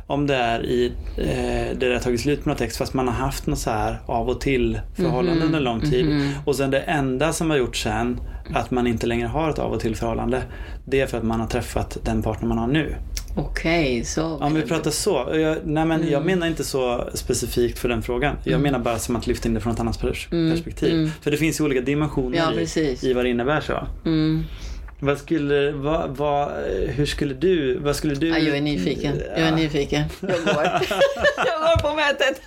[0.07, 3.15] om det är i eh, det har tagit slut med något ex fast man har
[3.15, 6.05] haft något så här av och till förhållande under lång tid.
[6.45, 8.19] Och sen det enda som har gjort sen
[8.53, 10.43] att man inte längre har ett av och till förhållande
[10.85, 12.95] det är för att man har träffat den partner man har nu.
[13.35, 14.23] Okej, så.
[14.25, 15.29] Om vi pratar så.
[15.33, 18.35] Jag, nej men jag menar inte så specifikt för den frågan.
[18.43, 21.11] Jag menar bara som att lyfta in det från ett annat pers- perspektiv.
[21.21, 23.87] För det finns ju olika dimensioner Ja, i, i vad det innär så.
[25.01, 26.51] Vad skulle, vad, vad,
[26.87, 28.27] hur skulle du, vad skulle du...
[28.27, 29.21] Ja, jag är nyfiken.
[29.35, 30.03] Jag är nyfiken.
[30.21, 30.63] Jag går.
[31.35, 32.41] jag går på mötet.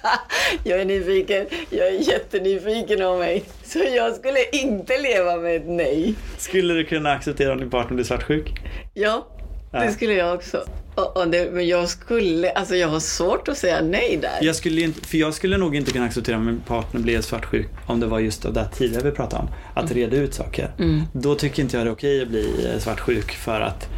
[0.65, 1.47] jag är nyfiken.
[1.71, 3.45] Jag är jättenyfiken av mig.
[3.65, 6.15] Så jag skulle inte leva med ett nej.
[6.39, 8.53] Skulle du kunna acceptera om din partner blir svartsjuk?
[8.95, 9.27] Ja,
[9.73, 10.65] det skulle jag också.
[10.95, 14.39] Och, det, men jag skulle, alltså jag har svårt att säga nej där.
[14.47, 17.69] Jag skulle inte, för jag skulle nog inte kunna acceptera om min partner blev svartsjuk
[17.87, 19.49] om det var just det där tidigare vi pratade om.
[19.75, 20.71] Att reda ut saker.
[21.13, 23.89] Då tycker inte jag det är okej att bli eh, svartsjuk för att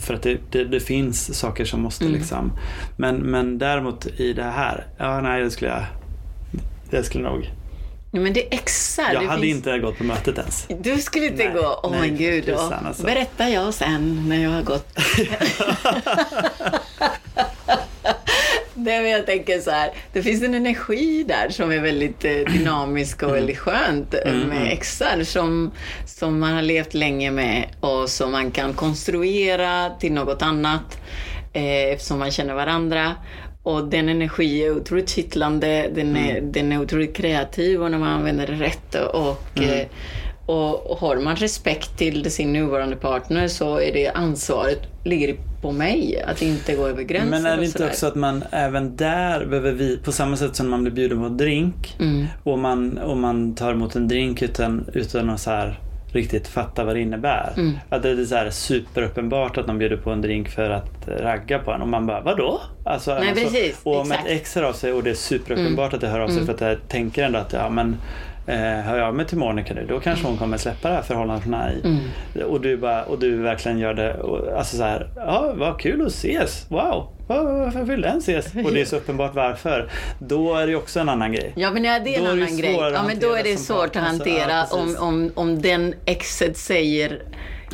[0.00, 2.52] för att det, det, det finns saker som måste liksom.
[2.96, 5.84] Men, men däremot i det här, ja nej det skulle jag,
[6.90, 7.50] det skulle nog.
[8.14, 9.12] Nej, men det är exakt.
[9.12, 9.56] Jag det hade finns...
[9.56, 10.66] inte gått på mötet ens.
[10.68, 11.80] Du skulle inte Nej, gå?
[11.82, 12.44] Åh nej, men gud.
[12.48, 12.72] Ja.
[12.86, 13.06] alltså.
[13.06, 14.98] Berättar jag sen när jag har gått.
[18.74, 22.32] Nej, men jag tänker så här, det finns en energi där som är väldigt eh,
[22.32, 25.70] dynamisk och väldigt skönt eh, med exar som,
[26.06, 30.98] som man har levt länge med och som man kan konstruera till något annat
[31.52, 33.14] eh, eftersom man känner varandra.
[33.64, 38.08] Och den energi är otroligt kittlande, den är, den är otroligt kreativ och när man
[38.08, 38.94] använder det rätt.
[38.94, 39.86] Och, eh,
[40.46, 45.72] och, och har man respekt till sin nuvarande partner så är det ansvaret ligger på
[45.72, 47.30] mig att inte gå över gränsen.
[47.30, 50.70] Men är det inte också att man även där behöver vi, på samma sätt som
[50.70, 52.26] man blir bjuden på en drink Mm.
[52.42, 55.80] och, man, och man tar emot en drink utan, utan att så här
[56.14, 57.52] riktigt fatta vad det innebär.
[57.56, 57.78] Mm.
[57.88, 61.58] Att det är så här superuppenbart att de bjuder på en drink för att ragga
[61.58, 62.60] på en och man bara vadå?
[62.84, 63.80] Alltså, Nej, alltså, precis.
[63.82, 64.20] och om Exakt.
[64.20, 64.36] Mm.
[64.36, 66.54] ett ex hör av sig och det är superuppenbart att det hör av sig för
[66.54, 67.96] att jag tänker ändå att ja men
[68.46, 71.02] eh, hör jag av mig till Monica nu då kanske hon kommer släppa det här
[71.02, 71.80] förhållandet hon är i.
[71.84, 72.50] Mm.
[72.50, 76.06] Och, du bara, och du verkligen gör det, och, alltså så här, ja vad kul
[76.06, 78.46] att ses, wow, varför vill den ses?
[78.64, 79.90] Och det är så uppenbart varför.
[80.18, 81.52] Då är det också en annan grej.
[81.56, 82.76] Ja men det är en Då är annan ju grej.
[82.76, 87.22] Ja men då är det svårt att hantera ja, om, om, om den exet säger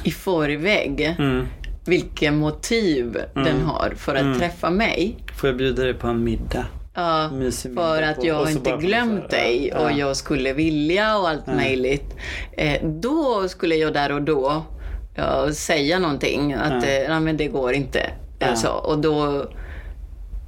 [0.05, 1.47] i förväg Mm.
[1.87, 5.17] vilka motiv den har för att träffa mig.
[5.35, 6.65] Får jag bjuda dig på en middag?
[6.95, 7.31] Ja,
[7.75, 9.97] för att jag så inte glömt dig ja, och ja.
[9.97, 12.17] jag skulle vilja och allt möjligt.
[12.53, 14.63] Eh, då skulle jag där och då
[15.15, 18.11] ja, säga någonting att eh, nej, men det går inte.
[18.39, 18.47] Ja.
[18.47, 19.47] Alltså, och, då,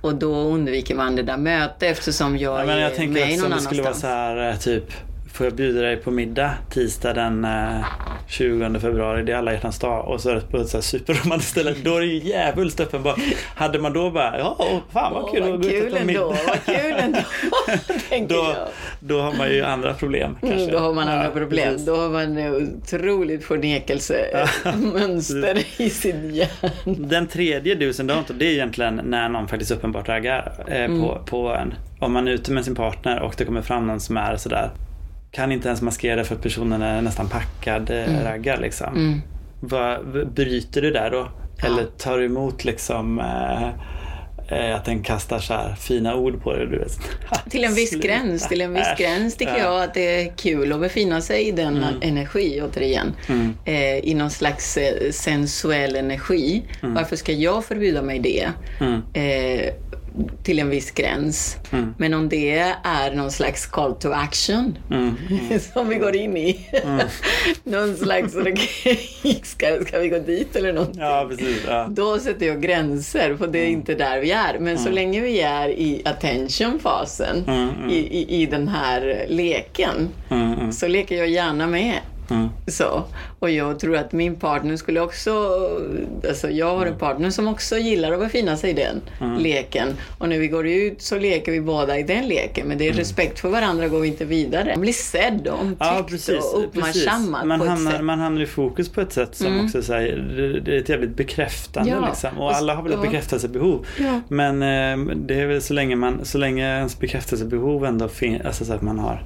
[0.02, 3.32] och då undviker man det där mötet eftersom jag, Ja, men jag är tänker med
[3.32, 4.92] också någon om det skulle vara så här eh, typ
[5.32, 7.84] Får jag bjuda dig på middag tisdag den eh,
[8.28, 10.82] 20 februari, det är alla hjärtans dag och så är det på ett så här
[10.82, 11.74] superromantiskt ställe.
[11.84, 13.18] Då är det ju djävulskt uppenbart.
[13.54, 16.36] Hade man då bara, ja åh, fan vad Åh, kul vad gå ut kul ändå,
[16.46, 16.94] vad kul
[18.10, 18.54] ändå, Då,
[19.00, 20.58] då har man ju andra problem kanske.
[20.60, 21.68] Mm, då har man andra Ja, problem.
[21.72, 21.86] precis.
[21.86, 26.70] Då har man ett otroligt förnekelsemönster i sin hjärna.
[27.08, 31.00] Den tredje and don't, det är egentligen när någon faktiskt uppenbart raggar eh, Mm.
[31.00, 31.74] på, på en.
[32.00, 34.70] Om man är ute med sin partner och det kommer fram någon som är sådär
[35.32, 38.96] kan inte ens maskera det för att personen är nästan packad eh, raggar liksom.
[38.96, 39.20] Mm.
[39.60, 41.28] Vad, bryter du där då?
[41.66, 43.68] Eller tar du emot liksom eh,
[44.58, 46.66] eh, att den kastar så här fina ord på dig?
[46.66, 46.98] Du vet.
[47.50, 48.08] Till en viss Sluta.
[48.08, 48.98] gräns, till en viss Äsch.
[48.98, 49.64] gräns tycker Ja.
[49.64, 53.12] jag att det är kul att befinna sig i den energi återigen.
[53.28, 53.54] Mm.
[53.64, 56.62] Eh, I någon slags eh, sensuell energi.
[56.80, 58.48] Varför ska jag förbjuda mig det?
[58.80, 59.02] Mm.
[59.12, 59.72] Eh,
[60.42, 61.56] till en viss gräns.
[61.72, 61.94] Mm.
[61.98, 65.14] Men om det är någon slags call to action Mm.
[65.72, 66.66] som vi går in i.
[67.64, 68.32] någon slags,
[69.42, 71.00] ska, ska vi gå dit eller någonting?
[71.02, 71.62] Ja, precis.
[71.68, 71.86] Ja.
[71.90, 74.58] Då sätter jag gränser, för det är inte där vi är.
[74.58, 77.90] Men så länge vi är i attention-fasen, Mm, mm.
[77.90, 81.94] I, i, i den här leken, Mm, mm, så leker jag gärna med.
[82.30, 82.48] Mm.
[82.66, 83.04] Så.
[83.38, 85.30] Och jag tror att min partner skulle också...
[86.28, 86.78] Alltså jag Mm.
[86.78, 89.00] har en partner som också gillar att befinna sig i den
[89.38, 89.88] leken.
[90.18, 92.68] Och när vi går ut så leker vi båda i den leken.
[92.68, 94.72] Men det är respekt för varandra går vi inte vidare.
[94.74, 95.94] Man blir sedd och omtyckt Mm.
[95.96, 96.44] Ja, precis.
[96.54, 98.04] och uppmärksammad Man på ett hamnar, sätt.
[98.04, 101.16] man hamnar i fokus på ett sätt som också säger, det- det är ett jävligt
[101.16, 102.06] bekräftande Ja.
[102.08, 102.38] liksom.
[102.38, 103.86] Och alla har väl ett bekräftelsebehov.
[104.00, 104.20] Ja.
[104.28, 108.64] Men eh, det är väl så länge, man, så länge ens bekräftelsebehov ändå finns, alltså
[108.64, 109.22] så att man har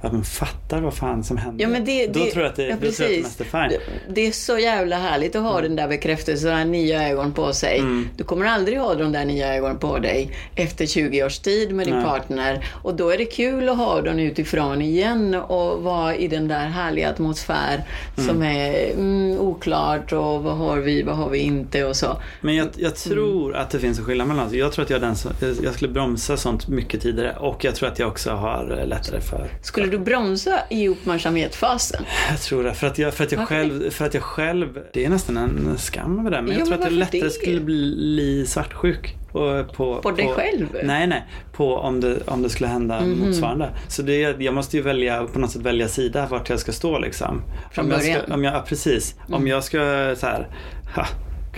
[0.00, 1.64] att man fattar vad fan som händer.
[1.64, 3.06] Ja, men det, då det, tror jag att det, ja, då tror jag att det
[3.06, 3.38] precis.
[3.38, 3.78] mest är fine.
[4.08, 7.52] Det, det är så jävla härligt att ha den där bekräftelsen, här nya ögon på
[7.52, 7.78] sig.
[7.78, 8.08] Mm.
[8.16, 11.86] Du kommer aldrig ha de där nya ögonen på dig efter 20 års tid med
[11.86, 12.04] din Nej.
[12.04, 12.64] partner.
[12.82, 16.66] Och då är det kul att ha dem utifrån igen och vara i den där
[16.66, 17.84] härliga atmosfär
[18.16, 22.16] som är mm, oklart och vad har vi, vad har vi inte och så.
[22.40, 23.18] Men jag, jag Mm.
[23.18, 24.52] tror att det finns en skillnad mellan oss.
[24.52, 25.30] Jag tror att jag, den som,
[25.62, 29.20] jag skulle bromsa sånt mycket tidigare och jag tror att jag också har eh, lättare
[29.20, 32.04] för Skulle du bromsa i uppmärksamhetsfasen?
[32.30, 32.74] Jag tror det.
[32.74, 34.78] För att jag, för att jag, Varför själv, för att jag själv...
[34.92, 36.42] Det är nästan en skam över det.
[36.42, 37.30] Men Ja, jag tror men att jag lättare det?
[37.30, 39.16] skulle bli svartsjuk.
[39.32, 40.66] Och på, På dig själv?
[40.84, 41.24] Nej, nej.
[41.52, 43.18] På om det, om det skulle hända Mhm.
[43.18, 43.70] motsvarande.
[43.88, 46.98] Så det, jag måste ju välja, på något sätt välja sida vart jag ska stå
[46.98, 47.42] liksom.
[47.72, 48.14] Från om jag början?
[48.16, 48.26] Mm.
[48.26, 49.14] Ska, om jag, ja, precis.
[49.28, 49.78] Om jag ska
[50.18, 50.48] så här...
[50.96, 51.06] Ha,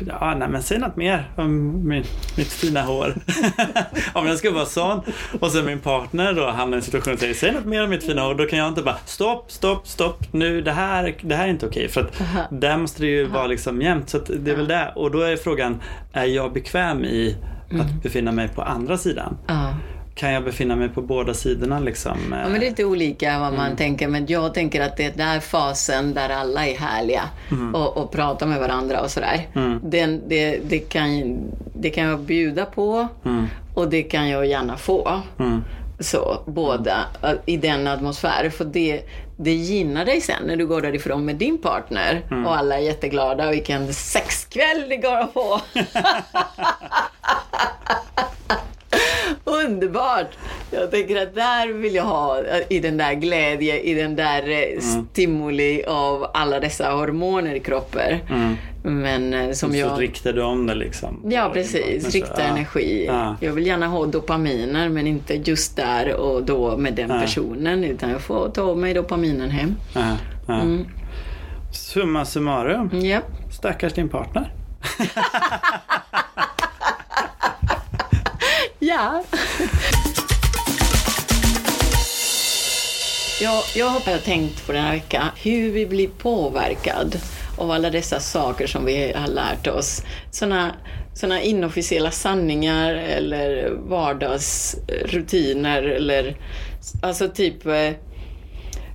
[0.06, 2.04] Ja, nej men säg något mer om min,
[2.36, 3.14] mitt fina hår.
[4.12, 5.00] om jag ska vara sån
[5.40, 7.90] och sen min partner då hamnar i en situation och säger säg något mer om
[7.90, 8.34] mitt fina hår.
[8.34, 10.32] Då kan jag inte bara stopp, stopp, stopp.
[10.32, 11.88] Nu, det här, det här är inte okej.
[11.88, 14.10] För att där måste det ju vara liksom jämnt.
[14.10, 14.92] Så det är väl det.
[14.94, 15.80] Och då är frågan,
[16.12, 17.36] är jag bekväm i
[17.80, 19.36] att befinna mig på andra sidan?
[19.46, 19.74] Ja.
[20.14, 22.18] Kan jag befinna mig på båda sidorna liksom?
[22.30, 25.12] Ja, men det är lite olika vad man tänker, men jag tänker att det är
[25.16, 27.22] den fasen där alla är härliga
[27.74, 29.48] och, och pratar med varandra och sådär.
[29.82, 31.38] Den, det, det, kan,
[31.74, 33.08] det kan jag bjuda på
[33.74, 35.20] och det kan jag gärna få.
[35.38, 35.64] Mm.
[36.00, 37.04] Så, båda
[37.46, 38.50] i den atmosfären.
[38.50, 39.00] För det,
[39.36, 43.50] det gynnar dig sen när du går därifrån med din partner och alla är jätteglada.
[43.50, 45.60] Vilken sexkväll det går att få!
[49.44, 50.26] Underbart!
[50.70, 54.80] Jag tänker att där vill jag ha, i den där glädje, i den där eh,
[54.80, 58.18] stimuli av alla dessa hormoner i kroppen.
[58.84, 60.00] Men eh, som Så jag...
[60.02, 61.20] riktar du om det liksom?
[61.30, 62.04] Ja, precis.
[62.04, 62.44] så- Rikta ja.
[62.44, 63.04] energi.
[63.06, 63.36] Ja.
[63.40, 67.20] Jag vill gärna ha dopaminer, men inte just där och då med den Ja.
[67.20, 67.84] personen.
[67.84, 69.74] Utan jag får ta mig dopaminen hem.
[70.48, 70.86] Mm.
[71.74, 72.90] Summa summarum.
[73.00, 73.24] Japp.
[73.58, 74.52] Stackars din partner.
[78.92, 79.22] Ja.
[83.40, 87.16] jag, jag har tänkt på den här veckan hur vi blir påverkad
[87.58, 90.02] av alla dessa saker som vi har lärt oss.
[90.30, 90.70] Såna,
[91.14, 96.36] såna inofficiella sanningar eller vardagsrutiner eller
[97.02, 97.90] alltså typ eh,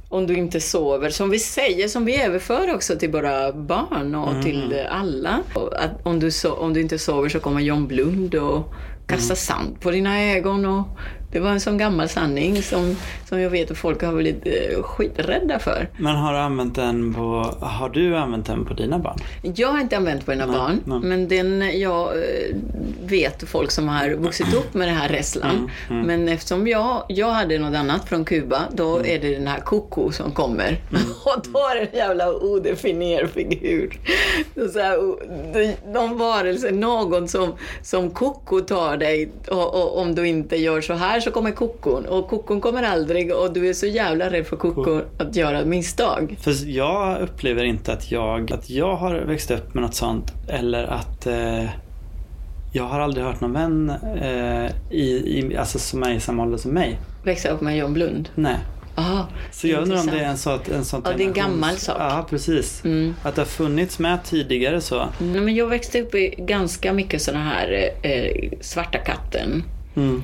[0.09, 4.31] om du inte sover, som vi säger, som vi överför också till våra barn och
[4.31, 4.43] Mm.
[4.43, 5.39] till alla.
[5.75, 8.73] Att om, du so- om du inte sover så kommer John Blund och
[9.07, 9.35] kasta Mm.
[9.35, 10.65] sand på dina ögon.
[10.65, 10.87] Och
[11.31, 12.95] det var en sån gammal sanning som,
[13.29, 15.89] som jag vet att folk har blivit eh, skiträdda för.
[15.97, 19.17] Men har du använt den på, har du använt den på dina barn?
[19.41, 20.99] Jag har inte använt på mina Nej, barn, nej.
[20.99, 22.55] men den, jag eh,
[23.05, 25.71] vet folk som har vuxit upp med det här rädslan.
[25.89, 29.59] Mm, Men eftersom jag, jag hade något annat från Kuba, då är det den här
[29.59, 30.81] koko som kommer.
[31.25, 33.99] Och då är det en jävla odefinierad figur.
[34.73, 40.55] Så här, någon varelse, någon som, som koko tar dig och, och om du inte
[40.55, 42.05] gör så här så kommer kokon.
[42.05, 45.67] Och kokon kommer aldrig och du är så jävla rädd för kokon att göra ett
[45.67, 46.37] misstag.
[46.41, 50.83] För jag upplever inte att jag, att jag har växt upp med något sånt eller
[50.83, 51.63] att eh,
[52.73, 53.89] jag har aldrig hört någon vän
[54.21, 56.99] eh, i, i, alltså som är i samma ålder som mig.
[57.23, 58.29] Växa upp med John Blund.
[58.35, 58.57] Nej.
[58.95, 61.33] Aha, Så jag undrar om det är en sån, en sån Ja, det är en
[61.33, 61.95] gammal sak.
[61.99, 62.85] Ja, precis.
[62.85, 63.15] Mm.
[63.23, 65.07] Att det har funnits med tidigare så.
[65.19, 69.63] Nej, men jag växte upp i ganska mycket såna här eh, Svarta katten
[69.95, 70.23] Mm.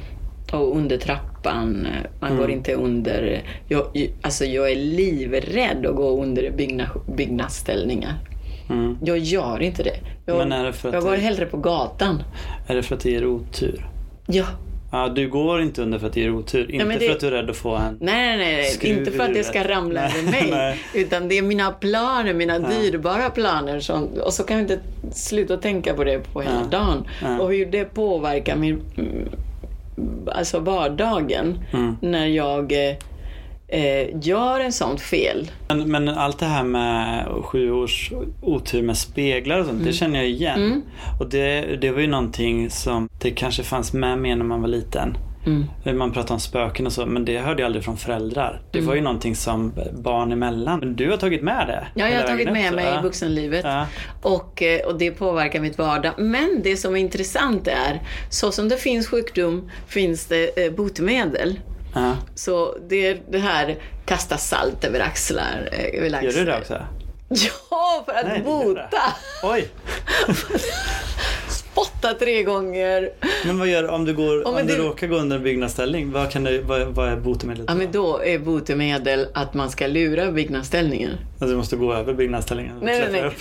[0.60, 1.88] Och Under trappan.
[2.20, 2.42] Man Mm.
[2.42, 3.42] går inte under...
[3.68, 8.14] Jag, alltså jag är livrädd att gå under bygna, byggnadsställningar.
[8.70, 8.98] Mm.
[9.06, 9.96] Jag gör inte det.
[10.26, 12.24] Jag, Men är det för att jag går det- hellre på gatan.
[12.68, 13.86] Är det för att det ger otur?
[14.28, 14.46] Ja.
[14.92, 16.72] Ja, du går inte under för att det ger otur.
[16.72, 17.98] Inte men det- för att du är rädd att få en...
[18.02, 18.92] Nej, nej, nej.
[19.00, 20.48] Inte för att det ska ramla Nej, över mig.
[20.52, 20.80] nej.
[20.96, 23.80] Utan det är mina planer, mina dyrbara planer.
[23.80, 24.80] Som, och så kan jag inte
[25.12, 26.78] sluta tänka på det på hela Ja.
[26.78, 27.08] dagen.
[27.24, 27.40] Ja.
[27.40, 28.82] Och hur det påverkar min,
[30.32, 31.60] alltså vardagen.
[31.74, 31.98] Mm.
[32.02, 32.96] När jag eh,
[33.68, 35.52] eh, gör en sånt fel.
[35.68, 39.86] Men, men allt det här med sju års otur med speglar och sånt, Mm.
[39.88, 40.82] det känner jag igen.
[41.20, 44.68] Och det, det var ju någonting som det kanske fanns med mig när man var
[44.68, 45.18] liten.
[45.46, 45.98] Mm.
[45.98, 48.62] Man pratar om spöken och så, men det hörde jag aldrig från föräldrar.
[48.72, 48.88] Det Mm.
[48.88, 50.80] var ju någonting som barn emellan.
[50.80, 51.88] Men du har tagit med det?
[51.96, 53.66] Ja, jag har tagit med upp, mig i vuxenlivet.
[53.66, 53.88] Ja.
[54.22, 56.14] Och, eh, och det påverkar mitt vardag.
[56.18, 61.60] Men det som är intressant är, så som det finns sjukdom finns det eh, botemedel.
[61.96, 62.14] Ja.
[62.36, 63.76] Så det är det här
[64.06, 65.70] kasta salt över axlar.
[65.72, 66.74] eh, Över Gör du det också?
[67.72, 69.02] Ja, för att Nej, bota!
[69.44, 69.68] Oj!
[71.74, 73.10] Spotta tre gånger.
[73.46, 76.12] Men vad gör om du, går, Ja, om du det- råkar gå under en byggnadsställning?
[76.12, 79.88] Vad, kan du, vad, vad är botemedlet Ja, men då är botemedel att man ska
[79.88, 81.12] lura byggnadsställningen.
[81.32, 83.32] Alltså, du måste gå över byggnadsställningen Nej, nej, nej.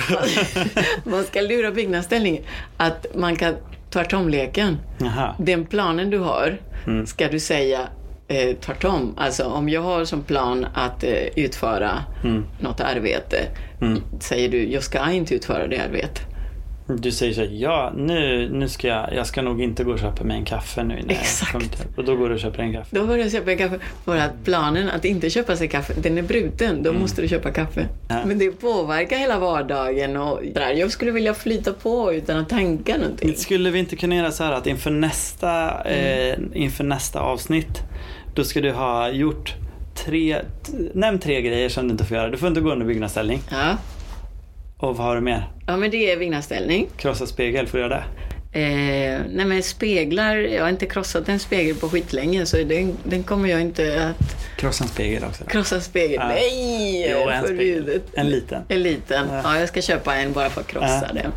[1.04, 2.42] Man ska lura byggnadsställningen.
[2.76, 3.54] Att man kan
[3.90, 4.78] tvärtomleken.
[5.00, 5.34] Jaha.
[5.38, 7.06] Den planen du har Mm.
[7.06, 7.80] ska du säga
[8.28, 9.14] eh, tvärtom.
[9.18, 11.90] Alltså om jag har som plan att eh, utföra
[12.24, 12.44] Mm.
[12.60, 13.36] något arbete.
[13.80, 14.02] Mm.
[14.20, 16.20] Säger du, jag ska inte utföra det arbetet.
[16.86, 19.98] Du säger så här, ja nu, nu ska jag, jag ska nog inte gå och
[19.98, 21.02] köpa mig en kaffe nu.
[21.06, 21.86] När Exakt.
[21.96, 22.96] Och då går du och köper en kaffe.
[22.96, 23.78] Då börjar jag köpa kaffe.
[24.04, 26.82] För att planen att inte köpa sig kaffe, den är bruten.
[26.82, 27.80] Då måste du köpa kaffe.
[27.80, 27.92] Mm.
[28.08, 28.26] Ja.
[28.26, 30.16] Men det påverkar hela vardagen.
[30.16, 30.40] Och
[30.74, 33.34] jag skulle vilja flyta på utan att tänka någonting.
[33.36, 37.82] Skulle vi inte kunna göra så här att inför nästa, eh, inför nästa avsnitt
[38.34, 39.54] då ska du ha gjort
[39.94, 40.36] tre,
[40.94, 42.30] nämn tre grejer som du inte får göra.
[42.30, 43.40] Du får inte gå under byggnadsställning.
[43.50, 43.76] Ja.
[44.82, 45.48] Och vad har du mer?
[45.66, 46.88] ja, men det är byggnadsställning.
[46.96, 48.04] Krossa spegel, får du göra det?
[48.60, 53.22] Eh, nej men speglar, jag har inte krossat en spegel på skitlänge så den, den
[53.22, 55.44] kommer jag inte att Krossa en spegel också.
[55.44, 56.18] krossa spegel.
[56.20, 56.28] Ja.
[56.28, 57.10] Nej!
[57.10, 58.00] Jo, en spegel.
[58.14, 58.62] En liten.
[58.68, 59.26] En liten.
[59.30, 59.40] Ja.
[59.44, 61.22] Ja, jag ska köpa en bara för att krossa Ja.
[61.22, 61.32] den.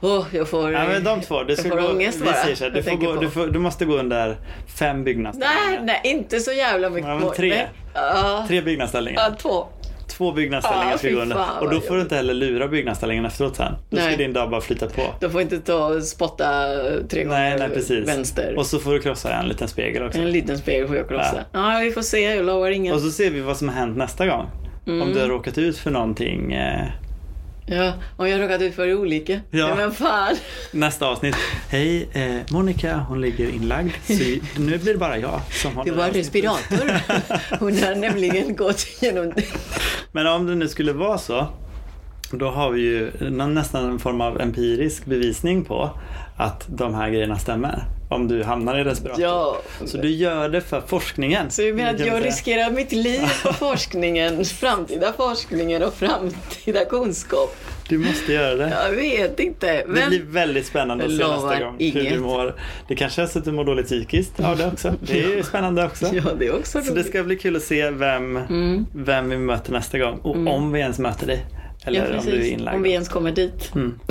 [0.00, 0.72] Åh, jag får...
[0.72, 1.42] Ja, men de två.
[1.42, 2.32] Du, ska gå, ångest vi bara.
[2.32, 4.36] här, du, får gå, du, får, du måste gå under
[4.66, 5.70] fem byggnadsställningar.
[5.70, 7.08] Nej, nej, inte så jävla mycket.
[7.08, 7.66] Ja, men tre.
[7.94, 8.48] Nej.
[8.48, 9.20] Tre byggnadsställningar.
[9.20, 9.66] ja, två.
[10.10, 11.38] Två byggnadsställningar Ja, ska gå under.
[11.60, 13.72] Och då får du inte heller lura byggnadsställningen efteråt sen.
[13.90, 14.16] Då ska Nej.
[14.16, 15.02] din dag bara flyta på.
[15.20, 16.44] Du får inte ta och spotta
[17.08, 18.08] tre gånger Nej, nej precis.
[18.08, 18.54] vänster.
[18.58, 20.18] Och så får du krossa en liten spegel också.
[20.18, 21.44] En liten spegel får jag krossa.
[21.52, 21.80] Ja.
[21.82, 22.20] vi får se.
[22.20, 22.94] Jag lovar inget.
[22.94, 24.46] Och så ser vi vad som har hänt nästa gång.
[24.86, 25.02] Mm.
[25.02, 26.52] Om du har råkat ut för någonting.
[26.52, 26.86] Eh,
[27.66, 29.40] Ja, om jag råkat ut för olycka.
[29.50, 29.66] Ja.
[29.66, 30.36] Nej, men fan.
[30.72, 31.36] nästa avsnitt.
[31.68, 33.92] Hej, eh, Monica hon ligger inlagd.
[34.06, 34.12] Så
[34.60, 36.90] nu blir det bara jag som har Det var respirator.
[37.60, 39.44] Hon har nämligen gått igenom det.
[40.12, 41.46] Men om det nu skulle vara så.
[42.32, 45.90] Då har vi ju nästan en form av empirisk bevisning på
[46.36, 47.84] att de här grejerna stämmer.
[48.12, 49.22] Om du hamnar i respirator.
[49.22, 49.60] Ja.
[49.84, 51.50] Så du gör det för forskningen.
[51.50, 52.20] Så du menar att jag säga.
[52.26, 57.56] riskerar mitt liv på forskningen, framtida forskningen och framtida kunskap?
[57.88, 58.68] Du måste göra det.
[58.84, 59.66] Jag vet inte.
[59.66, 62.12] Det Men blir väldigt spännande att se nästa gång hur inget.
[62.12, 62.54] du mår.
[62.88, 64.32] Det kanske är så att du mår dåligt psykiskt.
[64.36, 64.94] Ja, det också.
[65.00, 66.06] Det är ju spännande också.
[66.14, 67.06] ja, det är också Så det roligt.
[67.08, 68.86] ska bli kul att se vem, Mm.
[68.94, 70.18] vem vi möter nästa gång.
[70.22, 71.46] Och om vi ens möter dig.
[71.84, 72.76] Eller Ja, om du är inlagd.
[72.76, 73.70] Om vi ens kommer dit.
[73.74, 74.00] Mm.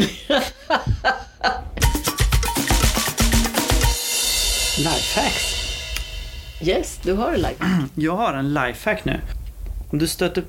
[6.62, 7.65] Yes, du har det like.
[7.95, 9.19] Jag har en lifehack nu.
[9.91, 10.43] Om du stöter,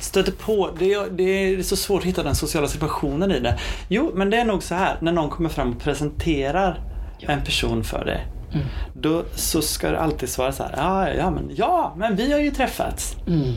[0.00, 3.58] stöter på, det är, det är så svårt att hitta den sociala situationen i det.
[3.88, 6.80] Jo, men det är nog så här, när någon kommer fram och presenterar
[7.20, 8.26] en person för dig.
[8.52, 8.66] Mm.
[8.94, 12.40] Då så ska det alltid svara så här, ja, ja, men, ja, men vi har
[12.40, 13.16] ju träffats.
[13.26, 13.54] Mm.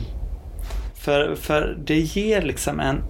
[0.94, 3.02] För, för det ger liksom en...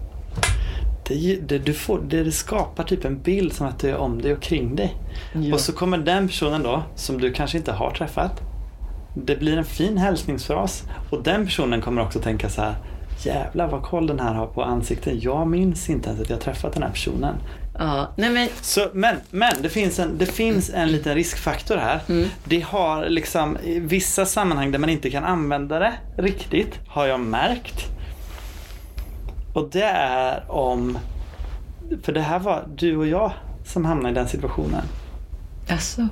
[1.09, 4.23] Det, det, du får, det, det skapar typ en bild som att du är om
[4.23, 4.95] dig och kring dig.
[5.33, 5.55] Ja.
[5.55, 8.54] Och så kommer den personen då, som du kanske inte har träffat.
[9.15, 10.83] Det blir en fin hälsningsfras.
[11.11, 12.75] Och den personen kommer också tänka så här.
[13.25, 15.21] Jävlar vad koll den här har på ansikten.
[15.21, 17.37] Jag minns inte ens att jag träffat den här personen.
[17.79, 22.01] Ja, nej men Så, men men det, finns en, det finns en liten riskfaktor här.
[22.09, 22.29] Mm.
[22.45, 27.21] Det har liksom i vissa sammanhang där man inte kan använda det riktigt, har jag
[27.21, 27.85] märkt.
[29.55, 30.99] Och det är om,
[32.03, 33.33] för det här var du och jag
[33.65, 34.83] som hamnade i den situationen.
[35.71, 36.09] alltså,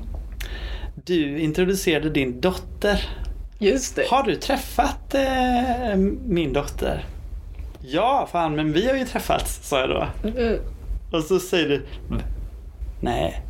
[0.95, 3.09] Du introducerade din dotter.
[3.59, 4.07] just det.
[4.11, 7.05] Har du träffat eh, min dotter?
[7.81, 10.29] Ja, fan men vi har ju träffats, sa jag då.
[10.41, 10.61] Uh,
[11.13, 11.87] Och så säger du
[13.01, 13.43] Nej.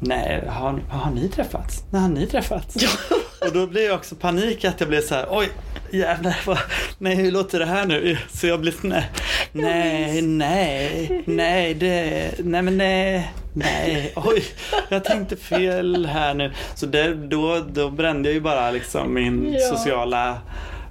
[0.00, 1.84] Nej, har, har ni träffats?
[1.90, 2.76] När har ni träffats?
[3.40, 5.48] Och då blir jag också panik att jag blir så här, oj
[5.90, 6.58] jävlar, vad,
[6.98, 8.18] nej hur låter det här nu?
[8.32, 9.04] Så jag blir nej,
[9.52, 14.42] nej, nej, nej, det, nej men nej, nej, oj,
[14.88, 16.52] jag tänkte fel här nu.
[16.74, 19.76] Så det, då, då brände jag ju bara liksom min Ja.
[19.76, 20.38] sociala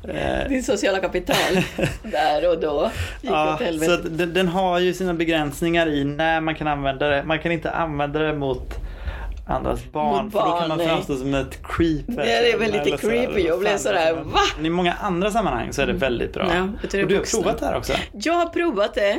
[0.08, 1.64] eh, Din sociala kapital
[2.04, 2.92] där och då
[3.22, 3.94] gick åt Ja, så helvete.
[3.94, 7.24] att den, den har ju sina begränsningar i när man kan använda det.
[7.24, 8.74] Man kan inte använda det mot
[9.48, 10.88] andras barn, Mot för då barn, kan man nej.
[10.88, 12.06] framstå som ett creep.
[12.08, 13.42] Det är väl lite så creepy.
[13.42, 14.40] Jag blev sådär, va?
[14.58, 16.48] Men i många andra sammanhang så är det väldigt bra.
[16.56, 16.64] Ja,
[17.02, 17.94] och du har provat det här också?
[18.14, 19.18] Jag har provat det.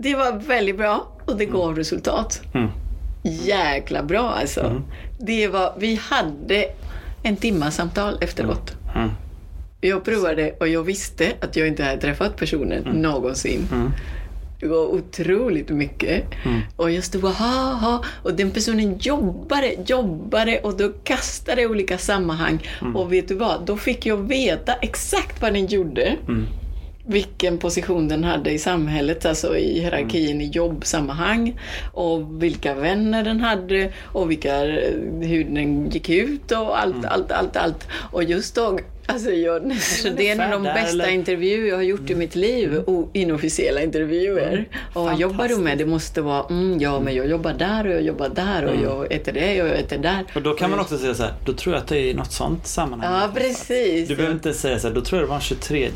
[0.00, 2.42] Det var väldigt bra och det gav resultat.
[2.54, 2.68] Mm.
[3.22, 4.82] Jäkla bra alltså.
[5.18, 6.64] Det var, vi hade
[7.22, 8.76] en timma samtal efteråt.
[8.94, 9.10] Mm.
[9.80, 13.68] Jag provade och jag visste att jag inte hade träffat personen någonsin.
[13.72, 13.90] Mm.
[14.60, 16.24] Det var otroligt mycket.
[16.76, 18.04] Och jag stod och ha, ha.
[18.22, 22.68] Och den personen jobbade, jobbade och då kastade olika sammanhang.
[22.94, 23.66] Och vet du vad?
[23.66, 26.16] Då fick jag veta exakt vad den gjorde.
[26.28, 26.46] Mm.
[27.10, 31.60] Vilken position den hade i samhället, alltså i hierarkin i jobbsammanhang.
[31.92, 34.60] Och vilka vänner den hade och vilka,
[35.20, 37.88] hur den gick ut och allt, allt, allt, allt.
[38.12, 38.78] Och just då
[39.10, 41.08] Alltså jag, så det är en av de bästa eller?
[41.08, 42.82] intervjuer jag har gjort i mitt liv.
[42.86, 44.68] O, inofficiella intervjuer.
[44.94, 45.78] Och vad jobbar du med?
[45.78, 49.12] Det måste vara, mm, ja men jag jobbar där och jag jobbar där och jag
[49.12, 50.24] äter det och jag äter där.
[50.34, 52.14] Och då kan man också säga så här, då tror jag att det är i
[52.14, 53.12] något sånt sammanhang.
[53.20, 54.08] Ja, precis.
[54.08, 55.90] Du behöver inte säga så här, då tror jag det var den 23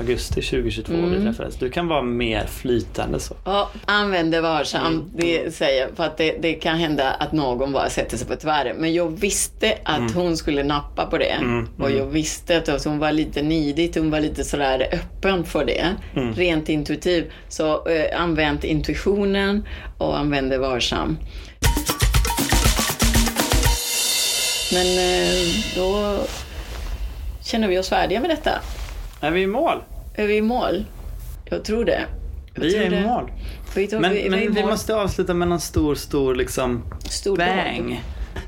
[0.00, 1.10] augusti 2022 Mm.
[1.18, 1.54] vi träffades.
[1.56, 3.34] Du kan vara mer flytande så.
[3.44, 5.90] Ja, använd det varsamt, det säger jag.
[5.96, 8.76] För att det, det kan hända att någon bara sätter sig på tvären.
[8.76, 11.24] Men jag visste att hon skulle nappa på det.
[11.24, 15.64] Mm, Och jag visste att hon var lite nidigt, hon var lite sådär öppen för
[15.64, 15.94] det.
[16.16, 16.34] Mm.
[16.34, 17.32] Rent intuitiv.
[17.48, 19.66] Så eh, använd intuitionen
[19.98, 21.18] och använd det varsamt.
[24.72, 25.38] Men eh,
[25.76, 26.18] då
[27.44, 28.50] känner vi oss färdiga med detta.
[29.20, 29.82] Är vi i mål?
[30.14, 30.84] Är vi i mål?
[31.44, 32.00] Jag tror det.
[32.54, 33.00] Jag Vi tror är i det.
[33.02, 33.30] mål.
[33.74, 37.36] Vi, tror, Men, vi, men vi, vi måste avsluta med någon stor, stor liksom Stor
[37.36, 38.02] bang.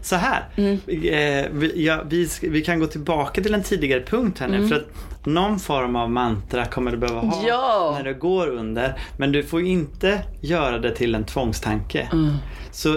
[0.09, 0.45] Så här.
[0.57, 0.73] Mm.
[0.87, 4.69] Eh, vi, ja, vi, vi kan gå tillbaka till en tidigare punkt här nu.
[4.69, 7.49] För att någon form av mantra kommer du behöva ha Mm.
[7.49, 7.95] Ja.
[7.99, 8.95] när du går under.
[9.17, 12.09] Men du får inte göra det till en tvångstanke.
[12.13, 12.35] Mm.
[12.71, 12.89] Så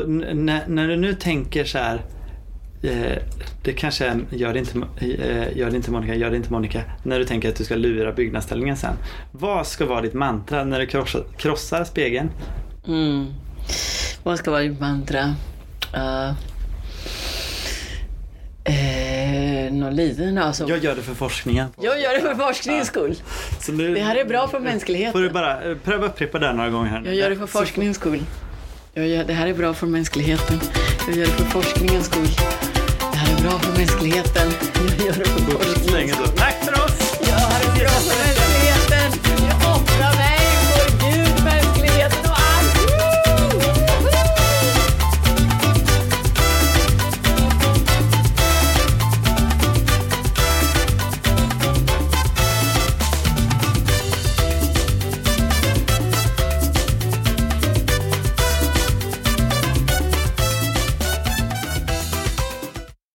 [0.67, 2.01] när du nu tänker så här.
[2.83, 3.17] Eh,
[3.63, 6.81] det kanske är, gör det, inte, eh, gör det inte Monica, gör det inte Monica.
[7.03, 8.93] När du tänker att du ska lura byggnadsställningen sen.
[9.31, 12.29] Vad ska vara ditt mantra när du krossar, krossar spegeln?
[12.87, 13.25] Mm.
[14.23, 15.23] Vad ska vara ditt mantra?
[15.95, 16.33] Uh,
[19.79, 20.69] liten alltså.
[20.69, 21.67] Jag gör det för forskningen.
[21.81, 23.15] Jag gör det för forskningens skull.
[23.59, 25.33] Så nu, Det här är bra för Får du mänskligheten.
[25.33, 27.01] bara eh, pröva upprepa det några gånger här.
[27.05, 28.23] Jag gör det för forskningens skull.
[28.93, 30.59] Jag gör, det här är bra för mänskligheten.
[31.07, 32.27] Jag gör det för forskningens skull.
[33.11, 34.51] Det här är bra för mänskligheten.
[34.97, 36.25] Jag gör det för Så, så länge forskningens så.
[36.27, 38.20] skull.